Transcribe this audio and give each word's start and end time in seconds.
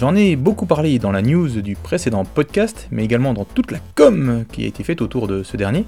J'en 0.00 0.16
ai 0.16 0.34
beaucoup 0.34 0.64
parlé 0.64 0.98
dans 0.98 1.12
la 1.12 1.20
news 1.20 1.60
du 1.60 1.76
précédent 1.76 2.24
podcast, 2.24 2.88
mais 2.90 3.04
également 3.04 3.34
dans 3.34 3.44
toute 3.44 3.70
la 3.70 3.80
com 3.96 4.46
qui 4.50 4.64
a 4.64 4.66
été 4.66 4.82
faite 4.82 5.02
autour 5.02 5.28
de 5.28 5.42
ce 5.42 5.58
dernier. 5.58 5.84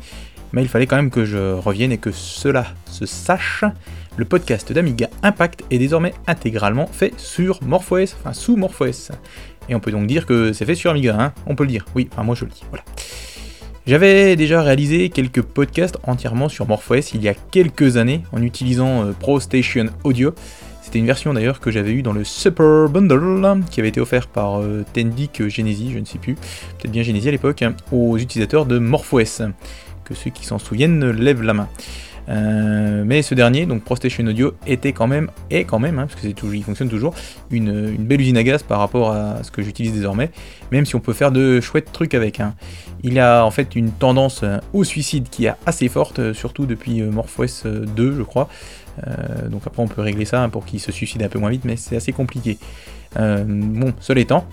Mais 0.52 0.60
il 0.60 0.68
fallait 0.68 0.86
quand 0.86 0.96
même 0.96 1.08
que 1.08 1.24
je 1.24 1.54
revienne 1.54 1.92
et 1.92 1.96
que 1.96 2.10
cela 2.12 2.66
se 2.84 3.06
sache. 3.06 3.64
Le 4.18 4.26
podcast 4.26 4.70
d'Amiga 4.70 5.08
Impact 5.22 5.64
est 5.70 5.78
désormais 5.78 6.12
intégralement 6.26 6.86
fait 6.88 7.18
sur 7.18 7.62
MorphOS, 7.62 8.14
enfin 8.20 8.34
sous 8.34 8.54
MorphOS. 8.54 9.12
Et 9.70 9.74
on 9.74 9.80
peut 9.80 9.92
donc 9.92 10.06
dire 10.06 10.26
que 10.26 10.52
c'est 10.52 10.66
fait 10.66 10.74
sur 10.74 10.90
Amiga, 10.90 11.16
hein 11.18 11.32
on 11.46 11.54
peut 11.54 11.64
le 11.64 11.70
dire. 11.70 11.86
Oui, 11.94 12.10
enfin 12.12 12.22
moi 12.22 12.34
je 12.34 12.44
le 12.44 12.50
dis, 12.50 12.64
voilà. 12.68 12.84
J'avais 13.86 14.36
déjà 14.36 14.60
réalisé 14.60 15.08
quelques 15.08 15.40
podcasts 15.40 15.96
entièrement 16.02 16.50
sur 16.50 16.68
MorphOS 16.68 17.14
il 17.14 17.22
y 17.22 17.28
a 17.28 17.34
quelques 17.34 17.96
années 17.96 18.24
en 18.32 18.42
utilisant 18.42 19.06
euh, 19.06 19.12
ProStation 19.12 19.86
Audio. 20.04 20.34
C'était 20.92 21.00
une 21.00 21.06
version 21.06 21.32
d'ailleurs 21.32 21.58
que 21.58 21.70
j'avais 21.70 21.92
eue 21.92 22.02
dans 22.02 22.12
le 22.12 22.22
Super 22.22 22.86
Bundle 22.90 23.62
qui 23.70 23.80
avait 23.80 23.88
été 23.88 23.98
offert 23.98 24.26
par 24.26 24.60
euh, 24.60 24.84
Tendic 24.92 25.48
Genesis, 25.48 25.90
je 25.90 25.98
ne 25.98 26.04
sais 26.04 26.18
plus, 26.18 26.34
peut-être 26.34 26.90
bien 26.90 27.02
Genesis 27.02 27.28
à 27.28 27.30
l'époque, 27.30 27.64
aux 27.92 28.18
utilisateurs 28.18 28.66
de 28.66 28.78
MorphOS. 28.78 29.48
Que 30.04 30.12
ceux 30.12 30.28
qui 30.28 30.44
s'en 30.44 30.58
souviennent 30.58 31.08
lèvent 31.12 31.44
la 31.44 31.54
main. 31.54 31.68
Euh, 32.28 33.04
mais 33.06 33.22
ce 33.22 33.34
dernier, 33.34 33.66
donc 33.66 33.82
ProStation 33.82 34.24
Audio, 34.26 34.52
était 34.66 34.92
quand 34.92 35.06
même, 35.06 35.30
et 35.50 35.64
quand 35.64 35.78
même, 35.78 35.98
hein, 35.98 36.06
parce 36.06 36.20
que 36.20 36.28
c'est 36.28 36.34
toujours, 36.34 36.54
il 36.54 36.62
fonctionne 36.62 36.88
toujours, 36.88 37.14
une, 37.50 37.96
belle 37.96 38.20
usine 38.20 38.36
à 38.36 38.42
gaz 38.42 38.62
par 38.62 38.78
rapport 38.78 39.10
à 39.12 39.42
ce 39.42 39.50
que 39.50 39.62
j'utilise 39.62 39.92
désormais, 39.92 40.30
même 40.70 40.86
si 40.86 40.94
on 40.94 41.00
peut 41.00 41.12
faire 41.12 41.32
de 41.32 41.60
chouettes 41.60 41.92
trucs 41.92 42.14
avec. 42.14 42.40
Hein. 42.40 42.54
Il 43.02 43.18
a 43.18 43.44
en 43.44 43.50
fait 43.50 43.74
une 43.74 43.90
tendance 43.90 44.42
euh, 44.42 44.58
au 44.72 44.84
suicide 44.84 45.28
qui 45.30 45.46
est 45.46 45.54
assez 45.66 45.88
forte, 45.88 46.18
euh, 46.18 46.34
surtout 46.34 46.66
depuis 46.66 47.02
MorphOS 47.02 47.64
2, 47.64 48.14
je 48.16 48.22
crois. 48.22 48.48
Donc 49.48 49.62
après, 49.66 49.82
on 49.82 49.88
peut 49.88 50.02
régler 50.02 50.24
ça 50.24 50.48
pour 50.50 50.64
qu'il 50.64 50.80
se 50.80 50.92
suicide 50.92 51.22
un 51.22 51.28
peu 51.28 51.38
moins 51.38 51.50
vite, 51.50 51.64
mais 51.64 51.76
c'est 51.76 51.96
assez 51.96 52.12
compliqué. 52.12 52.58
bon, 53.16 53.92
seul 54.00 54.18
étant, 54.18 54.46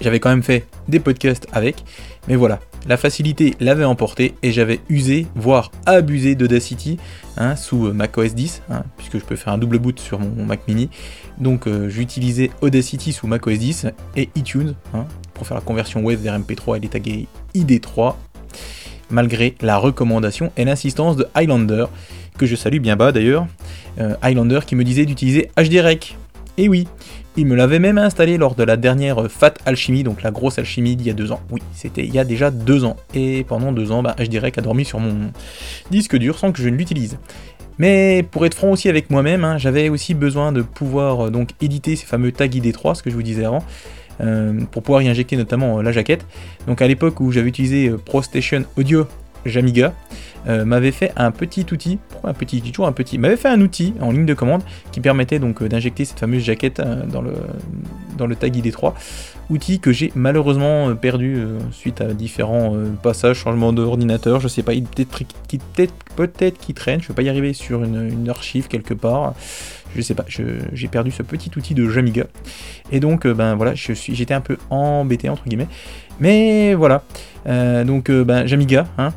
j'avais 0.00 0.20
quand 0.20 0.30
même 0.30 0.42
fait 0.42 0.66
des 0.88 1.00
podcasts 1.00 1.46
avec, 1.52 1.84
mais 2.28 2.36
voilà, 2.36 2.60
la 2.86 2.96
facilité 2.96 3.54
l'avait 3.60 3.84
emporté 3.84 4.34
et 4.42 4.52
j'avais 4.52 4.80
usé, 4.88 5.26
voire 5.34 5.70
abusé 5.86 6.34
d'Audacity 6.34 6.98
hein, 7.36 7.56
sous 7.56 7.86
euh, 7.86 7.92
macOS 7.92 8.34
10, 8.34 8.62
hein, 8.70 8.82
puisque 8.96 9.18
je 9.18 9.24
peux 9.24 9.36
faire 9.36 9.52
un 9.52 9.58
double 9.58 9.78
boot 9.78 10.00
sur 10.00 10.18
mon, 10.18 10.44
Mac 10.44 10.66
mini. 10.66 10.90
Donc 11.38 11.66
euh, 11.66 11.88
j'utilisais 11.88 12.50
Audacity 12.60 13.12
sous 13.12 13.26
macOS 13.26 13.58
10 13.58 13.86
et 14.16 14.30
iTunes 14.34 14.74
hein, 14.94 15.06
pour 15.34 15.46
faire 15.46 15.56
la 15.56 15.62
conversion 15.62 16.02
web 16.02 16.20
vers 16.20 16.38
MP3 16.38 16.78
et 16.78 16.80
les 16.80 16.88
taguer 16.88 17.28
ID3, 17.54 18.16
malgré 19.10 19.54
la 19.60 19.78
recommandation 19.78 20.52
et 20.56 20.64
l'insistance 20.64 21.16
de 21.16 21.26
Highlander, 21.34 21.86
que 22.38 22.46
je 22.46 22.56
salue 22.56 22.78
bien 22.78 22.96
bas 22.96 23.12
d'ailleurs. 23.12 23.46
Euh, 24.00 24.14
Highlander 24.22 24.60
qui 24.66 24.76
me 24.76 24.84
disait 24.84 25.04
d'utiliser 25.04 25.50
HDREC. 25.56 26.16
Et 26.58 26.68
oui, 26.68 26.86
il 27.36 27.46
me 27.46 27.56
l'avait 27.56 27.78
même 27.78 27.96
installé 27.96 28.36
lors 28.36 28.54
de 28.54 28.62
la 28.62 28.76
dernière 28.76 29.30
Fat 29.30 29.54
Alchemy, 29.64 30.02
donc 30.02 30.22
la 30.22 30.30
grosse 30.30 30.58
alchimie 30.58 30.96
d'il 30.96 31.06
y 31.06 31.10
a 31.10 31.14
deux 31.14 31.32
ans. 31.32 31.40
Oui, 31.50 31.62
c'était 31.72 32.04
il 32.04 32.14
y 32.14 32.18
a 32.18 32.24
déjà 32.24 32.50
deux 32.50 32.84
ans. 32.84 32.96
Et 33.14 33.44
pendant 33.44 33.72
deux 33.72 33.90
ans, 33.90 34.02
bah, 34.02 34.14
je 34.18 34.26
dirais 34.26 34.52
a 34.54 34.60
dormi 34.60 34.84
sur 34.84 35.00
mon 35.00 35.32
disque 35.90 36.16
dur 36.16 36.38
sans 36.38 36.52
que 36.52 36.60
je 36.60 36.68
ne 36.68 36.76
l'utilise. 36.76 37.18
Mais 37.78 38.22
pour 38.30 38.44
être 38.44 38.54
franc 38.54 38.70
aussi 38.70 38.90
avec 38.90 39.08
moi-même, 39.08 39.44
hein, 39.44 39.56
j'avais 39.56 39.88
aussi 39.88 40.12
besoin 40.12 40.52
de 40.52 40.60
pouvoir 40.60 41.26
euh, 41.26 41.30
donc 41.30 41.50
éditer 41.62 41.96
ces 41.96 42.04
fameux 42.04 42.32
tags 42.32 42.46
ID3, 42.46 42.96
ce 42.96 43.02
que 43.02 43.08
je 43.08 43.14
vous 43.14 43.22
disais 43.22 43.46
avant, 43.46 43.64
euh, 44.20 44.60
pour 44.70 44.82
pouvoir 44.82 45.00
y 45.00 45.08
injecter 45.08 45.36
notamment 45.36 45.80
la 45.80 45.90
jaquette. 45.90 46.26
Donc 46.66 46.82
à 46.82 46.86
l'époque 46.86 47.18
où 47.20 47.32
j'avais 47.32 47.48
utilisé 47.48 47.90
ProStation 48.04 48.64
Audio 48.76 49.06
Jamiga, 49.46 49.92
euh, 50.48 50.64
m'avait 50.64 50.90
fait 50.90 51.12
un 51.16 51.30
petit 51.30 51.64
outil, 51.70 52.00
un 52.24 52.32
petit, 52.32 52.60
toujours 52.62 52.88
un 52.88 52.92
petit, 52.92 53.16
m'avait 53.16 53.36
fait 53.36 53.48
un 53.48 53.60
outil 53.60 53.94
en 54.00 54.10
ligne 54.10 54.26
de 54.26 54.34
commande 54.34 54.62
qui 54.90 55.00
permettait 55.00 55.38
donc 55.38 55.62
euh, 55.62 55.68
d'injecter 55.68 56.04
cette 56.04 56.18
fameuse 56.18 56.42
jaquette 56.42 56.80
euh, 56.80 57.06
dans 57.06 57.22
le, 57.22 57.34
dans 58.18 58.26
le 58.26 58.34
tag 58.34 58.56
ID3, 58.56 58.92
outil 59.50 59.78
que 59.78 59.92
j'ai 59.92 60.10
malheureusement 60.16 60.96
perdu 60.96 61.44
suite 61.70 62.00
à 62.00 62.12
différents 62.12 62.74
passages, 63.02 63.38
changements 63.38 63.72
d'ordinateur, 63.72 64.40
je 64.40 64.48
sais 64.48 64.62
pas, 64.62 64.74
il 64.74 64.84
peut-être 64.84 65.94
peut-être 66.16 66.58
qu'il 66.58 66.74
traîne, 66.74 67.00
je 67.00 67.08
vais 67.08 67.14
pas 67.14 67.22
y 67.22 67.28
arriver 67.28 67.52
sur 67.52 67.84
une, 67.84 68.28
archive 68.28 68.68
quelque 68.68 68.94
part, 68.94 69.34
je 69.94 70.00
sais 70.00 70.14
pas, 70.14 70.24
j'ai 70.28 70.88
perdu 70.88 71.10
ce 71.10 71.22
petit 71.22 71.50
outil 71.56 71.74
de 71.74 71.88
Jamiga. 71.88 72.24
Et 72.90 73.00
donc, 73.00 73.26
ben 73.26 73.54
voilà, 73.54 73.74
je 73.74 73.92
suis, 73.92 74.14
j'étais 74.14 74.34
un 74.34 74.40
peu 74.40 74.56
embêté 74.70 75.28
entre 75.28 75.44
guillemets. 75.44 75.68
Mais 76.20 76.74
voilà, 76.74 77.02
donc 77.46 78.10
ben, 78.10 78.46
Jamiga, 78.46 78.86
hein, 78.96 79.12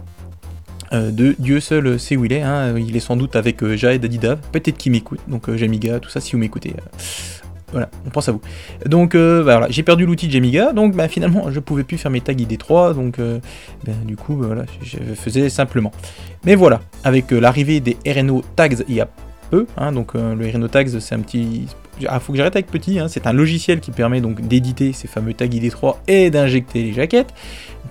euh, 0.93 1.11
de 1.11 1.35
Dieu 1.39 1.59
seul 1.59 1.99
sait 1.99 2.15
où 2.15 2.25
il 2.25 2.33
est, 2.33 2.41
hein. 2.41 2.77
il 2.77 2.95
est 2.95 2.99
sans 3.01 3.15
doute 3.15 3.35
avec 3.35 3.63
euh, 3.63 3.75
Jaed 3.75 4.03
Adidav, 4.03 4.39
peut-être 4.51 4.77
qu'il 4.77 4.91
m'écoute, 4.91 5.19
donc 5.27 5.49
euh, 5.49 5.57
Jamiga, 5.57 5.99
tout 5.99 6.09
ça, 6.09 6.19
si 6.21 6.33
vous 6.33 6.37
m'écoutez. 6.37 6.73
voilà, 7.71 7.89
on 8.05 8.09
pense 8.09 8.29
à 8.29 8.31
vous. 8.31 8.41
Donc 8.85 9.15
bah, 9.15 9.41
voilà, 9.41 9.67
j'ai 9.69 9.83
perdu 9.83 10.05
l'outil 10.05 10.27
de 10.27 10.31
Jamiga, 10.31 10.73
donc 10.73 10.95
bah, 10.95 11.07
finalement 11.07 11.51
je 11.51 11.59
pouvais 11.59 11.83
plus 11.83 11.97
faire 11.97 12.11
mes 12.11 12.21
tags 12.21 12.33
ID3, 12.33 12.93
donc 12.93 13.17
ben, 13.19 13.95
du 14.05 14.15
coup 14.15 14.35
bah, 14.35 14.47
voilà, 14.47 14.65
je 14.81 14.97
faisais 15.15 15.49
simplement. 15.49 15.91
Mais 16.45 16.55
voilà, 16.55 16.81
avec 17.03 17.31
l'arrivée 17.31 17.79
des 17.79 17.97
RNO 18.07 18.43
tags 18.55 18.69
il 18.87 18.95
y 18.95 19.01
a 19.01 19.07
peu, 19.49 19.65
hein, 19.77 19.91
donc 19.91 20.13
le 20.13 20.49
RNO 20.51 20.67
tags 20.67 20.99
c'est 20.99 21.15
un 21.15 21.19
petit 21.19 21.67
ah, 22.07 22.19
faut 22.19 22.31
que 22.33 22.37
j'arrête 22.37 22.55
avec 22.55 22.67
petit, 22.67 22.99
hein. 22.99 23.07
c'est 23.07 23.27
un 23.27 23.33
logiciel 23.33 23.79
qui 23.79 23.91
permet 23.91 24.21
donc 24.21 24.41
d'éditer 24.41 24.93
ces 24.93 25.07
fameux 25.07 25.33
tags 25.33 25.45
ID3 25.45 25.95
et 26.07 26.29
d'injecter 26.29 26.83
les 26.83 26.93
jaquettes, 26.93 27.33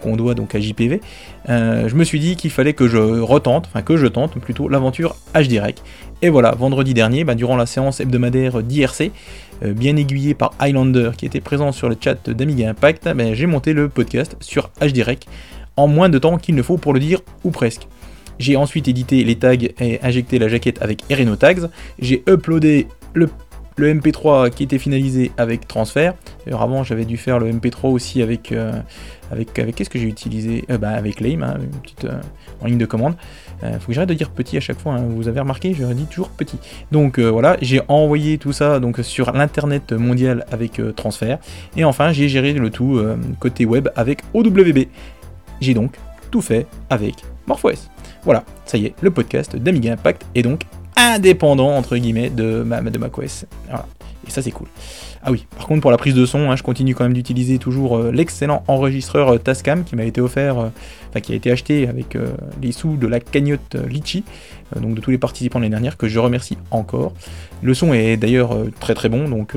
qu'on 0.02 0.16
doit 0.16 0.34
donc 0.34 0.54
à 0.54 0.60
JPV. 0.60 1.00
Euh, 1.48 1.88
je 1.88 1.94
me 1.94 2.04
suis 2.04 2.20
dit 2.20 2.36
qu'il 2.36 2.50
fallait 2.50 2.74
que 2.74 2.88
je 2.88 2.98
retente, 2.98 3.66
enfin 3.66 3.82
que 3.82 3.96
je 3.96 4.06
tente 4.06 4.38
plutôt 4.38 4.68
l'aventure 4.68 5.16
HDREC. 5.34 5.82
Et 6.22 6.28
voilà, 6.28 6.52
vendredi 6.52 6.94
dernier, 6.94 7.24
bah, 7.24 7.34
durant 7.34 7.56
la 7.56 7.66
séance 7.66 8.00
hebdomadaire 8.00 8.62
d'IRC, 8.62 9.10
euh, 9.62 9.72
bien 9.72 9.96
aiguillé 9.96 10.34
par 10.34 10.52
Highlander 10.58 11.12
qui 11.16 11.26
était 11.26 11.40
présent 11.40 11.72
sur 11.72 11.88
le 11.88 11.96
chat 11.98 12.28
d'Amiga 12.28 12.68
Impact, 12.70 13.08
bah, 13.14 13.34
j'ai 13.34 13.46
monté 13.46 13.72
le 13.72 13.88
podcast 13.88 14.36
sur 14.40 14.70
HDREC 14.80 15.26
en 15.76 15.88
moins 15.88 16.08
de 16.08 16.18
temps 16.18 16.38
qu'il 16.38 16.54
ne 16.54 16.62
faut 16.62 16.76
pour 16.76 16.92
le 16.92 17.00
dire, 17.00 17.20
ou 17.42 17.50
presque. 17.50 17.88
J'ai 18.38 18.56
ensuite 18.56 18.88
édité 18.88 19.22
les 19.24 19.36
tags 19.36 19.54
et 19.54 20.00
injecté 20.02 20.38
la 20.38 20.48
jaquette 20.48 20.82
avec 20.82 21.02
RNO 21.10 21.36
Tags. 21.36 21.68
J'ai 21.98 22.24
uploadé 22.28 22.88
le 23.12 23.28
le 23.76 23.92
MP3 23.92 24.50
qui 24.50 24.62
était 24.62 24.78
finalisé 24.78 25.32
avec 25.36 25.66
transfert. 25.66 26.14
D'ailleurs 26.44 26.62
avant 26.62 26.84
j'avais 26.84 27.04
dû 27.04 27.16
faire 27.16 27.38
le 27.38 27.50
MP3 27.50 27.88
aussi 27.88 28.22
avec 28.22 28.52
euh, 28.52 28.72
avec, 29.30 29.52
qu'est-ce 29.52 29.90
que 29.90 29.98
j'ai 29.98 30.06
utilisé? 30.06 30.64
Euh, 30.70 30.78
bah, 30.78 30.90
avec 30.90 31.20
Lame, 31.20 31.42
hein, 31.42 31.56
une 31.60 31.80
petite 31.80 32.04
euh, 32.04 32.20
en 32.60 32.66
ligne 32.66 32.78
de 32.78 32.86
commande. 32.86 33.14
faut 33.80 33.88
que 33.88 33.92
j'arrête 33.92 34.08
de 34.08 34.14
dire 34.14 34.30
petit 34.30 34.56
à 34.56 34.60
chaque 34.60 34.78
fois. 34.78 34.94
Hein. 34.94 35.04
Vous 35.08 35.28
avez 35.28 35.40
remarqué, 35.40 35.74
je 35.74 35.84
dit 35.84 36.06
toujours 36.06 36.28
petit. 36.28 36.58
Donc 36.92 37.18
voilà, 37.18 37.56
j'ai 37.60 37.80
envoyé 37.88 38.38
tout 38.38 38.52
ça 38.52 38.80
sur 39.02 39.32
l'internet 39.32 39.92
mondial 39.92 40.44
avec 40.50 40.80
transfert. 40.96 41.38
Et 41.76 41.84
enfin 41.84 42.12
j'ai 42.12 42.28
géré 42.28 42.52
le 42.52 42.70
tout 42.70 43.00
côté 43.40 43.64
web 43.64 43.88
avec 43.96 44.22
OWB. 44.34 44.86
J'ai 45.60 45.74
donc 45.74 45.96
tout 46.30 46.40
fait 46.40 46.66
avec 46.90 47.14
MorphOS. 47.46 47.90
Voilà, 48.24 48.44
ça 48.64 48.78
y 48.78 48.86
est, 48.86 48.94
le 49.02 49.10
podcast 49.10 49.54
d'Amiga 49.56 49.92
Impact 49.92 50.24
est 50.34 50.42
donc 50.42 50.62
indépendant 50.96 51.76
entre 51.76 51.96
guillemets 51.96 52.30
de, 52.30 52.62
de 52.64 52.98
macOS. 52.98 53.46
Voilà. 53.68 53.86
Et 54.26 54.30
ça 54.30 54.42
c'est 54.42 54.50
cool. 54.50 54.68
Ah 55.26 55.30
oui, 55.30 55.46
par 55.56 55.66
contre 55.66 55.80
pour 55.80 55.90
la 55.90 55.96
prise 55.96 56.14
de 56.14 56.26
son, 56.26 56.50
hein, 56.50 56.56
je 56.56 56.62
continue 56.62 56.94
quand 56.94 57.04
même 57.04 57.14
d'utiliser 57.14 57.58
toujours 57.58 57.96
euh, 57.96 58.10
l'excellent 58.12 58.62
enregistreur 58.68 59.34
euh, 59.34 59.38
Tascam 59.38 59.82
qui 59.84 59.96
m'a 59.96 60.04
été 60.04 60.20
offert, 60.20 60.58
euh, 60.58 60.68
enfin 61.08 61.20
qui 61.20 61.32
a 61.32 61.34
été 61.34 61.50
acheté 61.50 61.88
avec 61.88 62.18
les 62.60 62.72
sous 62.72 62.96
de 62.96 63.06
la 63.06 63.20
cagnotte 63.20 63.76
Litchi, 63.88 64.24
donc 64.78 64.94
de 64.94 65.00
tous 65.00 65.10
les 65.10 65.18
participants 65.18 65.58
de 65.58 65.64
l'année 65.64 65.74
dernière, 65.74 65.96
que 65.96 66.08
je 66.08 66.18
remercie 66.18 66.58
encore. 66.70 67.14
Le 67.62 67.72
son 67.72 67.94
est 67.94 68.18
d'ailleurs 68.18 68.54
très 68.80 68.94
très 68.94 69.08
bon, 69.08 69.28
donc 69.28 69.56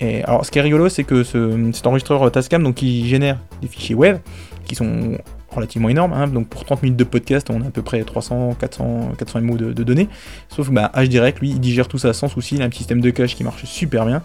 alors 0.00 0.44
ce 0.44 0.50
qui 0.50 0.58
est 0.58 0.62
rigolo 0.62 0.88
c'est 0.88 1.04
que 1.04 1.22
ce, 1.22 1.70
cet 1.72 1.86
enregistreur 1.86 2.30
Tascam 2.32 2.62
donc 2.62 2.82
il 2.82 3.06
génère 3.06 3.38
des 3.62 3.68
fichiers 3.68 3.94
web 3.94 4.18
qui 4.66 4.74
sont 4.74 5.18
relativement 5.54 5.88
énorme. 5.88 6.12
Hein. 6.12 6.28
Donc 6.28 6.48
pour 6.48 6.64
30 6.64 6.82
minutes 6.82 6.98
de 6.98 7.04
podcast, 7.04 7.48
on 7.50 7.60
a 7.62 7.66
à 7.66 7.70
peu 7.70 7.82
près 7.82 8.02
300, 8.02 8.56
400, 8.58 9.12
400 9.18 9.40
MO 9.40 9.56
de, 9.56 9.82
données. 9.82 10.08
Sauf 10.48 10.68
que 10.68 10.74
bah, 10.74 10.90
HDirect, 10.94 11.40
lui, 11.40 11.50
il 11.50 11.60
digère 11.60 11.88
tout 11.88 11.98
ça 11.98 12.12
sans 12.12 12.28
souci. 12.28 12.56
Il 12.56 12.62
a 12.62 12.66
un 12.66 12.70
système 12.70 13.00
de 13.00 13.10
cache 13.10 13.34
qui 13.34 13.44
marche 13.44 13.64
super 13.64 14.06
bien. 14.06 14.22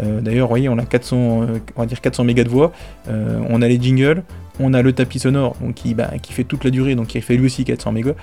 Euh, 0.00 0.20
d'ailleurs, 0.20 0.46
vous 0.46 0.52
voyez, 0.52 0.68
on 0.68 0.78
a 0.78 0.84
400, 0.84 1.16
euh, 1.42 1.46
on 1.76 1.80
va 1.80 1.86
dire 1.86 2.00
400 2.00 2.24
mégas 2.24 2.44
de 2.44 2.48
voix. 2.48 2.72
Euh, 3.08 3.40
on 3.48 3.62
a 3.62 3.68
les 3.68 3.80
jingles, 3.80 4.22
on 4.58 4.74
a 4.74 4.82
le 4.82 4.92
tapis 4.92 5.18
sonore, 5.18 5.56
donc 5.60 5.74
qui, 5.74 5.94
bah, 5.94 6.10
qui 6.20 6.32
fait 6.32 6.44
toute 6.44 6.64
la 6.64 6.70
durée, 6.70 6.94
donc 6.94 7.14
il 7.14 7.22
fait 7.22 7.36
lui 7.36 7.46
aussi 7.46 7.64
400 7.64 7.92
mégas. 7.92 8.14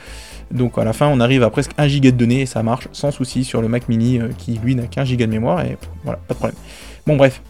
Donc 0.52 0.78
à 0.78 0.84
la 0.84 0.94
fin, 0.94 1.08
on 1.08 1.20
arrive 1.20 1.44
à 1.44 1.50
presque 1.50 1.72
1 1.78 1.88
giga 1.88 2.12
de 2.12 2.18
données 2.18 2.42
et 2.42 2.46
ça 2.48 2.64
marche 2.64 2.88
sans 2.92 3.12
souci 3.12 3.44
sur 3.44 3.62
le 3.62 3.68
Mac 3.68 3.88
Mini 3.88 4.20
qui 4.38 4.60
lui 4.64 4.74
n'a 4.74 4.88
qu'un 4.88 5.06
giga 5.06 5.28
de 5.28 5.32
mémoire 5.32 5.62
et 5.62 5.78
voilà, 6.04 6.20
pas 6.28 6.34
de 6.34 6.40
problème. 6.40 6.58
Bon 7.06 7.18
bref, 7.18 7.42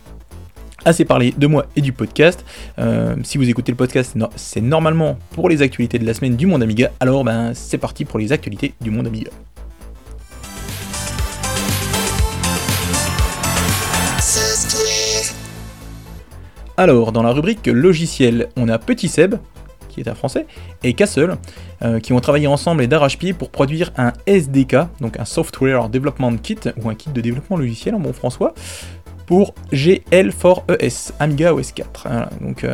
assez 0.85 1.05
parlé 1.05 1.33
de 1.37 1.47
moi 1.47 1.65
et 1.75 1.81
du 1.81 1.91
podcast. 1.91 2.45
Euh, 2.77 3.15
si 3.23 3.37
vous 3.37 3.49
écoutez 3.49 3.71
le 3.71 3.77
podcast, 3.77 4.17
c'est 4.35 4.61
normalement 4.61 5.17
pour 5.31 5.49
les 5.49 5.61
actualités 5.61 5.99
de 5.99 6.05
la 6.05 6.13
semaine 6.13 6.35
du 6.35 6.45
monde 6.45 6.63
Amiga. 6.63 6.91
Alors 6.99 7.23
ben 7.23 7.53
c'est 7.53 7.77
parti 7.77 8.05
pour 8.05 8.19
les 8.19 8.31
actualités 8.31 8.73
du 8.81 8.91
monde 8.91 9.07
Amiga. 9.07 9.31
Alors, 16.79 17.11
dans 17.11 17.23
la 17.23 17.31
rubrique 17.31 17.67
logiciel, 17.67 18.47
on 18.55 18.69
a 18.69 18.77
Petit 18.79 19.09
Seb, 19.09 19.35
qui 19.89 19.99
est 19.99 20.07
un 20.07 20.15
français, 20.15 20.45
et 20.81 20.93
Castle, 20.93 21.35
qui 22.01 22.13
ont 22.13 22.19
travaillé 22.21 22.47
ensemble 22.47 22.81
et 22.83 22.87
d'arrache-pied 22.87 23.33
pour 23.33 23.49
produire 23.49 23.91
un 23.97 24.13
SDK, 24.27 24.77
donc 25.01 25.19
un 25.19 25.25
Software 25.25 25.89
Development 25.89 26.37
Kit, 26.41 26.59
ou 26.81 26.89
un 26.89 26.95
kit 26.95 27.09
de 27.09 27.19
développement 27.19 27.57
logiciel 27.57 27.95
en 27.95 27.99
bon 27.99 28.13
François, 28.13 28.53
pour 29.29 29.53
GL4ES, 29.71 31.11
Amiga 31.19 31.53
OS 31.53 31.71
4. 31.71 32.07
donc 32.41 32.65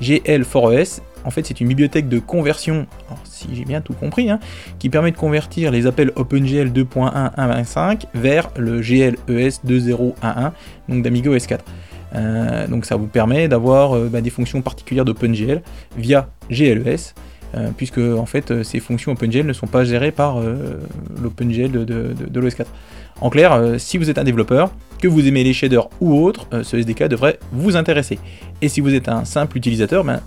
GL4ES, 0.00 1.00
en 1.24 1.30
fait, 1.30 1.44
c'est 1.44 1.60
une 1.60 1.66
bibliothèque 1.66 2.08
de 2.08 2.20
conversion, 2.20 2.86
si 3.24 3.48
j'ai 3.52 3.64
bien 3.64 3.80
tout 3.80 3.94
compris, 3.94 4.30
hein, 4.30 4.38
qui 4.78 4.90
permet 4.90 5.10
de 5.10 5.16
convertir 5.16 5.72
les 5.72 5.88
appels 5.88 6.12
OpenGL 6.14 6.70
2.1.1.5 6.70 8.04
vers 8.14 8.50
le 8.56 8.80
GLES 8.80 9.58
2.0.1.1, 9.66 10.52
donc 10.88 11.02
d'Amiga 11.02 11.30
OS 11.32 11.48
4. 11.48 11.64
Euh, 12.14 12.68
donc 12.68 12.84
ça 12.84 12.94
vous 12.94 13.08
permet 13.08 13.48
d'avoir 13.48 13.96
euh, 13.96 14.08
bah, 14.08 14.20
des 14.20 14.30
fonctions 14.30 14.62
particulières 14.62 15.04
d'OpenGL 15.04 15.62
via 15.96 16.28
GLES, 16.48 17.14
euh, 17.54 17.70
puisque 17.76 17.98
en 17.98 18.26
fait 18.26 18.62
ces 18.62 18.80
fonctions 18.80 19.12
OpenGL 19.12 19.46
ne 19.46 19.52
sont 19.52 19.66
pas 19.66 19.84
gérées 19.84 20.12
par 20.12 20.40
l'OpenGL 21.22 21.72
de, 21.72 21.84
de, 21.84 22.40
l'OS 22.40 22.54
4. 22.54 22.70
En 23.20 23.30
clair, 23.30 23.74
si 23.78 23.96
vous 23.98 24.10
êtes 24.10 24.18
un 24.18 24.24
développeur, 24.24 24.72
que 25.00 25.08
vous 25.08 25.26
aimez 25.26 25.44
les 25.44 25.52
shaders 25.52 25.88
ou 26.00 26.20
autres, 26.24 26.46
ce 26.62 26.76
SDK 26.76 27.04
devrait 27.04 27.38
vous 27.52 27.76
intéresser. 27.76 28.18
Et 28.60 28.68
si 28.68 28.80
vous 28.80 28.94
êtes 28.94 29.08
un 29.08 29.24
simple 29.24 29.56
utilisateur, 29.56 30.02
ben, 30.04 30.20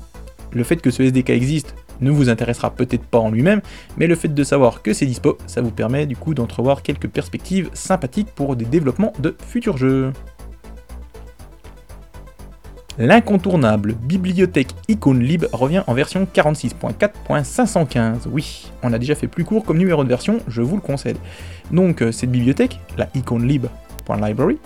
le 0.53 0.63
fait 0.63 0.77
que 0.77 0.91
ce 0.91 1.03
SDK 1.03 1.31
existe 1.31 1.75
ne 2.01 2.11
vous 2.11 2.29
intéressera 2.29 2.71
peut-être 2.71 3.03
pas 3.03 3.19
en 3.19 3.31
lui-même, 3.31 3.61
mais 3.97 4.07
le 4.07 4.15
fait 4.15 4.33
de 4.33 4.43
savoir 4.43 4.81
que 4.81 4.93
c'est 4.93 5.05
dispo, 5.05 5.37
ça 5.47 5.61
vous 5.61 5.71
permet 5.71 6.05
du 6.05 6.15
coup 6.15 6.33
d'entrevoir 6.33 6.81
quelques 6.81 7.07
perspectives 7.07 7.69
sympathiques 7.73 8.29
pour 8.35 8.55
des 8.55 8.65
développements 8.65 9.13
de 9.19 9.35
futurs 9.47 9.77
jeux. 9.77 10.11
L'incontournable 12.99 13.93
bibliothèque 13.93 14.69
IconLib 14.87 15.45
revient 15.51 15.83
en 15.85 15.93
version 15.93 16.27
46.4.515. 16.33 18.27
Oui, 18.31 18.71
on 18.81 18.91
a 18.91 18.97
déjà 18.97 19.13
fait 19.13 19.27
plus 19.27 19.43
court 19.43 19.63
comme 19.63 19.77
numéro 19.77 20.03
de 20.03 20.09
version, 20.09 20.39
je 20.47 20.61
vous 20.61 20.75
le 20.75 20.81
concède. 20.81 21.17
Donc 21.71 22.01
euh, 22.01 22.11
cette 22.11 22.31
bibliothèque, 22.31 22.79
la 22.97 23.07
IconLib 23.13 23.67
.library 24.15 24.57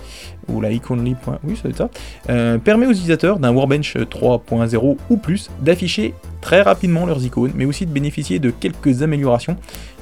ou 0.48 0.62
la 0.62 0.72
iconly. 0.72 1.16
Oui, 1.44 1.60
ça 1.62 1.70
ça. 1.76 1.90
Euh, 2.30 2.58
permet 2.58 2.86
aux 2.86 2.92
utilisateurs 2.92 3.40
d'un 3.40 3.52
Warbench 3.52 3.96
3.0 3.96 4.98
ou 5.10 5.18
plus 5.18 5.50
d'afficher 5.62 6.14
très 6.42 6.62
rapidement 6.62 7.06
leurs 7.06 7.24
icônes, 7.24 7.52
mais 7.56 7.66
aussi 7.66 7.86
de 7.86 7.92
bénéficier 7.92 8.40
de 8.40 8.52
quelques 8.52 9.02
améliorations 9.02 9.58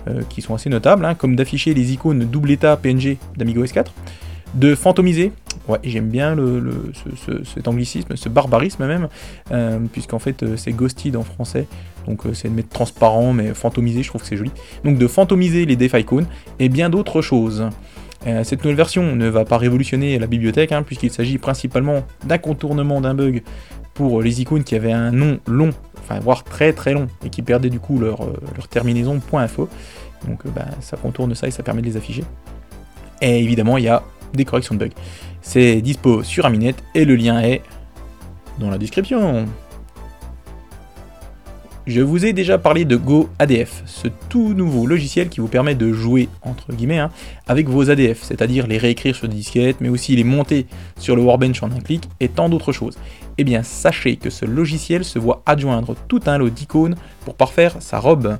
euh, 0.07 0.21
qui 0.29 0.41
sont 0.41 0.55
assez 0.55 0.69
notables, 0.69 1.05
hein, 1.05 1.15
comme 1.15 1.35
d'afficher 1.35 1.73
les 1.73 1.93
icônes 1.93 2.25
double 2.25 2.51
état 2.51 2.75
PNG 2.77 3.17
d'Amigo 3.37 3.63
S4, 3.63 3.87
de 4.55 4.75
fantomiser. 4.75 5.31
Ouais, 5.69 5.77
j'aime 5.83 6.09
bien 6.09 6.35
le, 6.35 6.91
cet 7.45 7.67
anglicisme, 7.67 8.15
ce 8.15 8.27
barbarisme 8.27 8.85
même, 8.85 9.07
euh, 9.51 9.79
puisqu'en 9.91 10.19
fait 10.19 10.43
c'est 10.57 10.71
ghosted 10.71 11.15
en 11.15 11.23
français, 11.23 11.67
donc 12.07 12.23
c'est 12.33 12.49
de 12.49 12.53
mettre 12.53 12.69
transparent 12.69 13.33
mais 13.33 13.53
fantomiser, 13.53 14.03
je 14.03 14.09
trouve 14.09 14.21
que 14.21 14.27
c'est 14.27 14.37
joli. 14.37 14.51
Donc 14.83 14.97
de 14.97 15.07
fantomiser 15.07 15.65
les 15.65 15.75
def 15.75 15.93
icônes 15.93 16.25
et 16.57 16.69
bien 16.69 16.89
d'autres 16.89 17.21
choses. 17.21 17.69
Euh, 18.27 18.43
cette 18.43 18.63
nouvelle 18.63 18.75
version 18.75 19.15
ne 19.15 19.27
va 19.27 19.45
pas 19.45 19.57
révolutionner 19.57 20.19
la 20.19 20.27
bibliothèque, 20.27 20.71
hein, 20.71 20.83
puisqu'il 20.83 21.11
s'agit 21.11 21.37
principalement 21.37 22.03
d'un 22.25 22.37
contournement 22.37 22.99
d'un 22.99 23.13
bug 23.13 23.43
pour 23.93 24.21
les 24.21 24.41
icônes 24.41 24.63
qui 24.63 24.75
avaient 24.75 24.91
un 24.91 25.11
nom 25.11 25.39
long, 25.47 25.69
enfin 25.99 26.19
voire 26.19 26.43
très 26.43 26.73
très 26.73 26.93
long, 26.93 27.07
et 27.23 27.29
qui 27.29 27.41
perdaient 27.41 27.69
du 27.69 27.79
coup 27.79 27.99
leur, 27.99 28.23
euh, 28.23 28.33
terminaison 28.69 29.21
.info. 29.33 29.69
Donc 30.27 30.45
euh, 30.45 30.49
bah, 30.53 30.65
ça 30.81 30.97
contourne 30.97 31.33
ça 31.33 31.47
et 31.47 31.51
ça 31.51 31.63
permet 31.63 31.81
de 31.81 31.87
les 31.87 31.97
afficher. 31.97 32.23
Et 33.21 33.39
évidemment, 33.39 33.77
il 33.77 33.85
y 33.85 33.89
a 33.89 34.03
des 34.33 34.45
corrections 34.45 34.75
de 34.75 34.79
bugs. 34.79 34.95
C'est 35.41 35.81
dispo 35.81 36.23
sur 36.23 36.45
Aminet 36.45 36.75
et 36.95 37.05
le 37.05 37.15
lien 37.15 37.41
est 37.41 37.61
dans 38.59 38.69
la 38.69 38.77
description. 38.77 39.47
Je 41.89 42.01
vous 42.01 42.23
ai 42.23 42.33
déjà 42.33 42.59
parlé 42.59 42.85
de 42.85 42.95
Go 42.95 43.29
ADF, 43.39 43.81
ce 43.87 44.07
tout 44.29 44.53
nouveau 44.53 44.85
logiciel 44.85 45.27
qui 45.27 45.39
vous 45.39 45.47
permet 45.47 45.73
de 45.73 45.91
jouer, 45.91 46.29
entre 46.43 46.71
guillemets, 46.71 46.99
hein, 46.99 47.09
avec 47.47 47.67
vos 47.67 47.89
ADF, 47.89 48.21
c'est-à-dire 48.21 48.67
les 48.67 48.77
réécrire 48.77 49.15
sur 49.15 49.27
des 49.27 49.33
disquettes, 49.33 49.77
mais 49.81 49.89
aussi 49.89 50.15
les 50.15 50.23
monter 50.23 50.67
sur 50.99 51.15
le 51.15 51.23
Warbench 51.23 51.63
en 51.63 51.71
un 51.71 51.79
clic, 51.79 52.07
et 52.19 52.27
tant 52.27 52.47
d'autres 52.47 52.73
choses. 52.73 52.99
Eh 53.39 53.43
bien, 53.43 53.63
sachez 53.63 54.17
que 54.17 54.29
ce 54.29 54.45
logiciel 54.45 55.03
se 55.03 55.17
voit 55.17 55.41
adjoindre 55.47 55.95
tout 56.07 56.21
un 56.27 56.37
lot 56.37 56.51
d'icônes 56.51 56.95
pour 57.25 57.33
parfaire 57.33 57.77
sa 57.79 57.97
robe. 57.97 58.37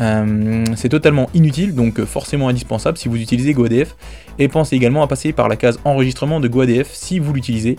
Euh, 0.00 0.64
c'est 0.76 0.88
totalement 0.88 1.28
inutile, 1.34 1.74
donc 1.74 2.02
forcément 2.04 2.48
indispensable 2.48 2.96
si 2.96 3.08
vous 3.08 3.20
utilisez 3.20 3.52
GoADF, 3.52 3.96
et 4.38 4.48
pensez 4.48 4.76
également 4.76 5.02
à 5.02 5.06
passer 5.06 5.32
par 5.32 5.48
la 5.48 5.56
case 5.56 5.78
enregistrement 5.84 6.40
de 6.40 6.48
GoADF 6.48 6.90
si 6.92 7.18
vous 7.18 7.32
l'utilisez, 7.32 7.76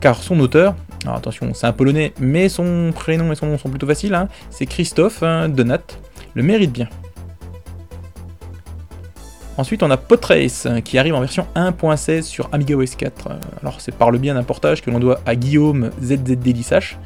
car 0.00 0.22
son 0.22 0.38
auteur, 0.40 0.74
alors 1.04 1.16
attention, 1.16 1.54
c'est 1.54 1.66
un 1.66 1.72
polonais, 1.72 2.12
mais 2.20 2.48
son 2.48 2.92
prénom 2.94 3.32
et 3.32 3.34
son 3.34 3.46
nom 3.46 3.58
sont 3.58 3.70
plutôt 3.70 3.86
faciles, 3.86 4.14
hein, 4.14 4.28
c'est 4.50 4.66
Christophe 4.66 5.22
hein, 5.22 5.48
Donat, 5.48 5.80
le 6.34 6.42
mérite 6.42 6.72
bien. 6.72 6.88
Ensuite, 9.56 9.84
on 9.84 9.90
a 9.90 9.96
Potrace 9.96 10.66
qui 10.84 10.98
arrive 10.98 11.14
en 11.14 11.20
version 11.20 11.46
1.16 11.54 12.22
sur 12.22 12.48
Amiga 12.50 12.74
OS 12.74 12.96
4. 12.96 13.28
Alors, 13.62 13.80
c'est 13.80 13.94
par 13.94 14.10
le 14.10 14.18
bien 14.18 14.34
d'un 14.34 14.42
portage 14.42 14.82
que 14.82 14.90
l'on 14.90 14.98
doit 14.98 15.20
à 15.26 15.36
Guillaume 15.36 15.90
ZZDLisH. 16.02 16.98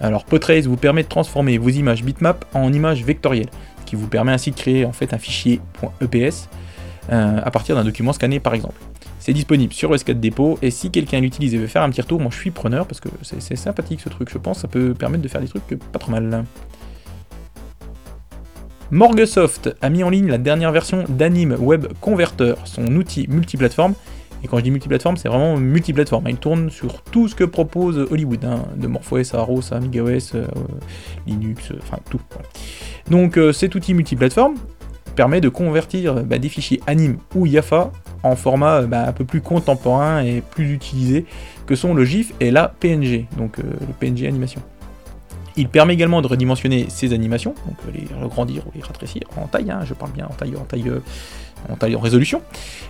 Alors, 0.00 0.24
Potrace 0.24 0.66
vous 0.66 0.76
permet 0.76 1.02
de 1.02 1.08
transformer 1.08 1.58
vos 1.58 1.68
images 1.68 2.04
bitmap 2.04 2.44
en 2.54 2.72
images 2.72 3.04
vectorielles, 3.04 3.50
qui 3.90 3.96
vous 3.96 4.06
permet 4.06 4.30
ainsi 4.30 4.52
de 4.52 4.56
créer 4.56 4.84
en 4.84 4.92
fait 4.92 5.12
un 5.12 5.18
fichier 5.18 5.60
.eps 6.00 6.48
euh, 7.10 7.40
à 7.42 7.50
partir 7.50 7.74
d'un 7.74 7.82
document 7.82 8.12
scanné 8.12 8.38
par 8.38 8.54
exemple. 8.54 8.80
C'est 9.18 9.32
disponible 9.32 9.72
sur 9.72 9.90
OS4 9.90 10.14
Depot, 10.20 10.58
et 10.62 10.70
si 10.70 10.92
quelqu'un 10.92 11.18
l'utilise 11.18 11.54
et 11.54 11.58
veut 11.58 11.66
faire 11.66 11.82
un 11.82 11.90
petit 11.90 12.00
retour, 12.00 12.20
moi 12.20 12.30
je 12.32 12.38
suis 12.38 12.52
preneur, 12.52 12.86
parce 12.86 13.00
que 13.00 13.08
c'est 13.22 13.56
sympathique 13.56 14.00
ce 14.00 14.08
truc, 14.08 14.30
je 14.30 14.38
pense, 14.38 14.60
ça 14.60 14.68
peut 14.68 14.94
permettre 14.94 15.24
de 15.24 15.28
faire 15.28 15.40
des 15.40 15.48
trucs 15.48 15.76
pas 15.92 15.98
trop 15.98 16.12
mal. 16.12 16.44
Morgesoft 18.92 19.74
a 19.82 19.90
mis 19.90 20.04
en 20.04 20.10
ligne 20.10 20.28
la 20.28 20.38
dernière 20.38 20.70
version 20.70 21.04
d'Anime 21.08 21.56
Web 21.58 21.88
Converter, 22.00 22.54
son 22.64 22.86
outil 22.94 23.26
multiplateforme. 23.28 23.94
Et 24.42 24.48
quand 24.48 24.56
je 24.58 24.62
dis 24.62 24.70
multiplateforme, 24.70 25.16
c'est 25.16 25.28
vraiment 25.28 25.56
multiplateforme. 25.56 26.28
Il 26.28 26.36
tourne 26.36 26.70
sur 26.70 27.02
tout 27.02 27.28
ce 27.28 27.34
que 27.34 27.44
propose 27.44 27.98
Hollywood, 28.10 28.44
hein, 28.44 28.62
de 28.76 28.86
MorphOS 28.86 29.34
à 29.34 29.38
Aros 29.38 29.72
à 29.72 29.76
euh, 29.76 30.46
Linux, 31.26 31.70
euh, 31.72 31.78
enfin 31.82 31.98
tout. 32.08 32.20
Donc 33.10 33.36
euh, 33.36 33.52
cet 33.52 33.74
outil 33.74 33.94
multiplateforme 33.94 34.54
permet 35.16 35.40
de 35.40 35.48
convertir 35.48 36.22
bah, 36.24 36.38
des 36.38 36.48
fichiers 36.48 36.80
anime 36.86 37.18
ou 37.34 37.46
YAFA 37.46 37.90
en 38.22 38.36
format 38.36 38.82
bah, 38.82 39.04
un 39.06 39.12
peu 39.12 39.24
plus 39.24 39.40
contemporain 39.40 40.22
et 40.22 40.42
plus 40.42 40.72
utilisé 40.72 41.26
que 41.66 41.76
sont 41.76 41.94
le 41.94 42.04
GIF 42.04 42.32
et 42.40 42.50
la 42.50 42.68
PNG, 42.68 43.26
donc 43.36 43.58
euh, 43.58 43.62
le 43.62 43.92
PNG 43.98 44.26
animation. 44.26 44.60
Il 45.56 45.68
permet 45.68 45.94
également 45.94 46.22
de 46.22 46.26
redimensionner 46.26 46.86
ces 46.88 47.12
animations, 47.12 47.54
donc 47.66 47.76
euh, 47.86 47.92
les 47.92 48.24
agrandir 48.24 48.66
ou 48.66 48.70
les 48.74 48.82
rétrécir 48.82 49.22
en 49.36 49.46
taille, 49.46 49.70
hein, 49.70 49.80
je 49.84 49.94
parle 49.94 50.12
bien 50.12 50.26
en 50.26 50.32
taille, 50.32 50.56
en 50.56 50.64
taille, 50.64 50.88
euh, 50.88 51.00
en 51.68 51.76
taille 51.76 51.96
en 51.96 52.00
résolution. 52.00 52.40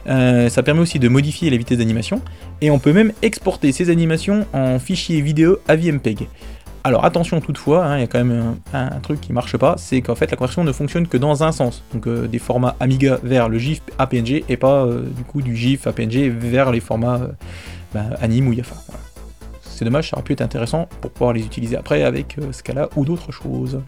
ça 0.07 0.63
permet 0.63 0.81
aussi 0.81 0.99
de 0.99 1.09
modifier 1.09 1.51
la 1.51 1.57
vitesse 1.57 1.79
d'animation, 1.79 2.21
et 2.61 2.71
on 2.71 2.79
peut 2.79 2.93
même 2.93 3.13
exporter 3.23 3.73
ces 3.73 3.91
animations 3.91 4.47
en 4.53 4.79
fichier 4.79 5.21
vidéo 5.21 5.59
AVMPEG. 5.69 6.29
Alors 6.83 7.05
attention 7.05 7.41
toutefois, 7.41 7.85
hein, 7.85 7.99
il 7.99 8.01
y 8.01 8.05
a 8.05 8.07
quand 8.07 8.25
même 8.25 8.57
un, 8.73 9.01
truc 9.01 9.21
qui 9.21 9.33
marche 9.33 9.57
pas, 9.59 9.75
c'est 9.77 10.01
qu'en 10.01 10.15
fait 10.15 10.31
la 10.31 10.37
conversion 10.37 10.65
ne 10.65 10.73
fonctionne 10.73 11.07
que 11.07 11.19
dans 11.19 11.45
un 11.45 11.53
sens. 11.53 11.83
Donc 11.93 12.07
euh, 12.07 12.27
des 12.27 12.39
formats 12.39 12.75
Amiga 12.81 13.19
vers 13.23 13.51
le 13.51 13.59
GIF 13.59 13.83
APNG 13.99 14.45
et 14.49 14.57
pas 14.57 14.85
euh, 14.85 15.03
du 15.03 15.25
coup 15.25 15.43
du 15.43 15.57
GIF 15.57 15.87
APNG 15.87 16.31
vers 16.31 16.71
les 16.71 16.81
formats 16.81 17.21
euh, 17.21 17.29
bah, 17.93 18.05
Anim 18.23 18.49
ou 18.49 18.55
Yafa. 18.55 18.77
C'est 19.63 19.85
dommage, 19.85 20.11
ça 20.11 20.17
aurait 20.17 20.25
pu 20.25 20.33
être 20.33 20.41
intéressant 20.41 20.89
pour 21.03 21.11
pouvoir 21.11 21.35
les 21.35 21.45
utiliser 21.45 21.77
après 21.77 22.03
avec 22.03 22.37
Scala 22.53 22.89
ou 22.97 23.05
d'autres 23.05 23.33
choses. 23.33 23.81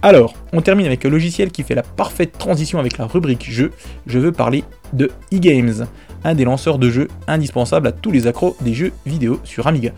Alors, 0.00 0.34
on 0.52 0.60
termine 0.60 0.86
avec 0.86 1.04
un 1.04 1.10
logiciel 1.10 1.50
qui 1.50 1.64
fait 1.64 1.74
la 1.74 1.82
parfaite 1.82 2.38
transition 2.38 2.78
avec 2.78 2.98
la 2.98 3.06
rubrique 3.06 3.50
jeu. 3.50 3.72
Je 4.06 4.20
veux 4.20 4.30
parler 4.30 4.62
de 4.92 5.10
eGames, 5.32 5.86
un 6.22 6.34
des 6.34 6.44
lanceurs 6.44 6.78
de 6.78 6.88
jeux 6.88 7.08
indispensables 7.26 7.88
à 7.88 7.92
tous 7.92 8.12
les 8.12 8.28
accros 8.28 8.56
des 8.60 8.74
jeux 8.74 8.92
vidéo 9.06 9.40
sur 9.42 9.66
Amiga. 9.66 9.90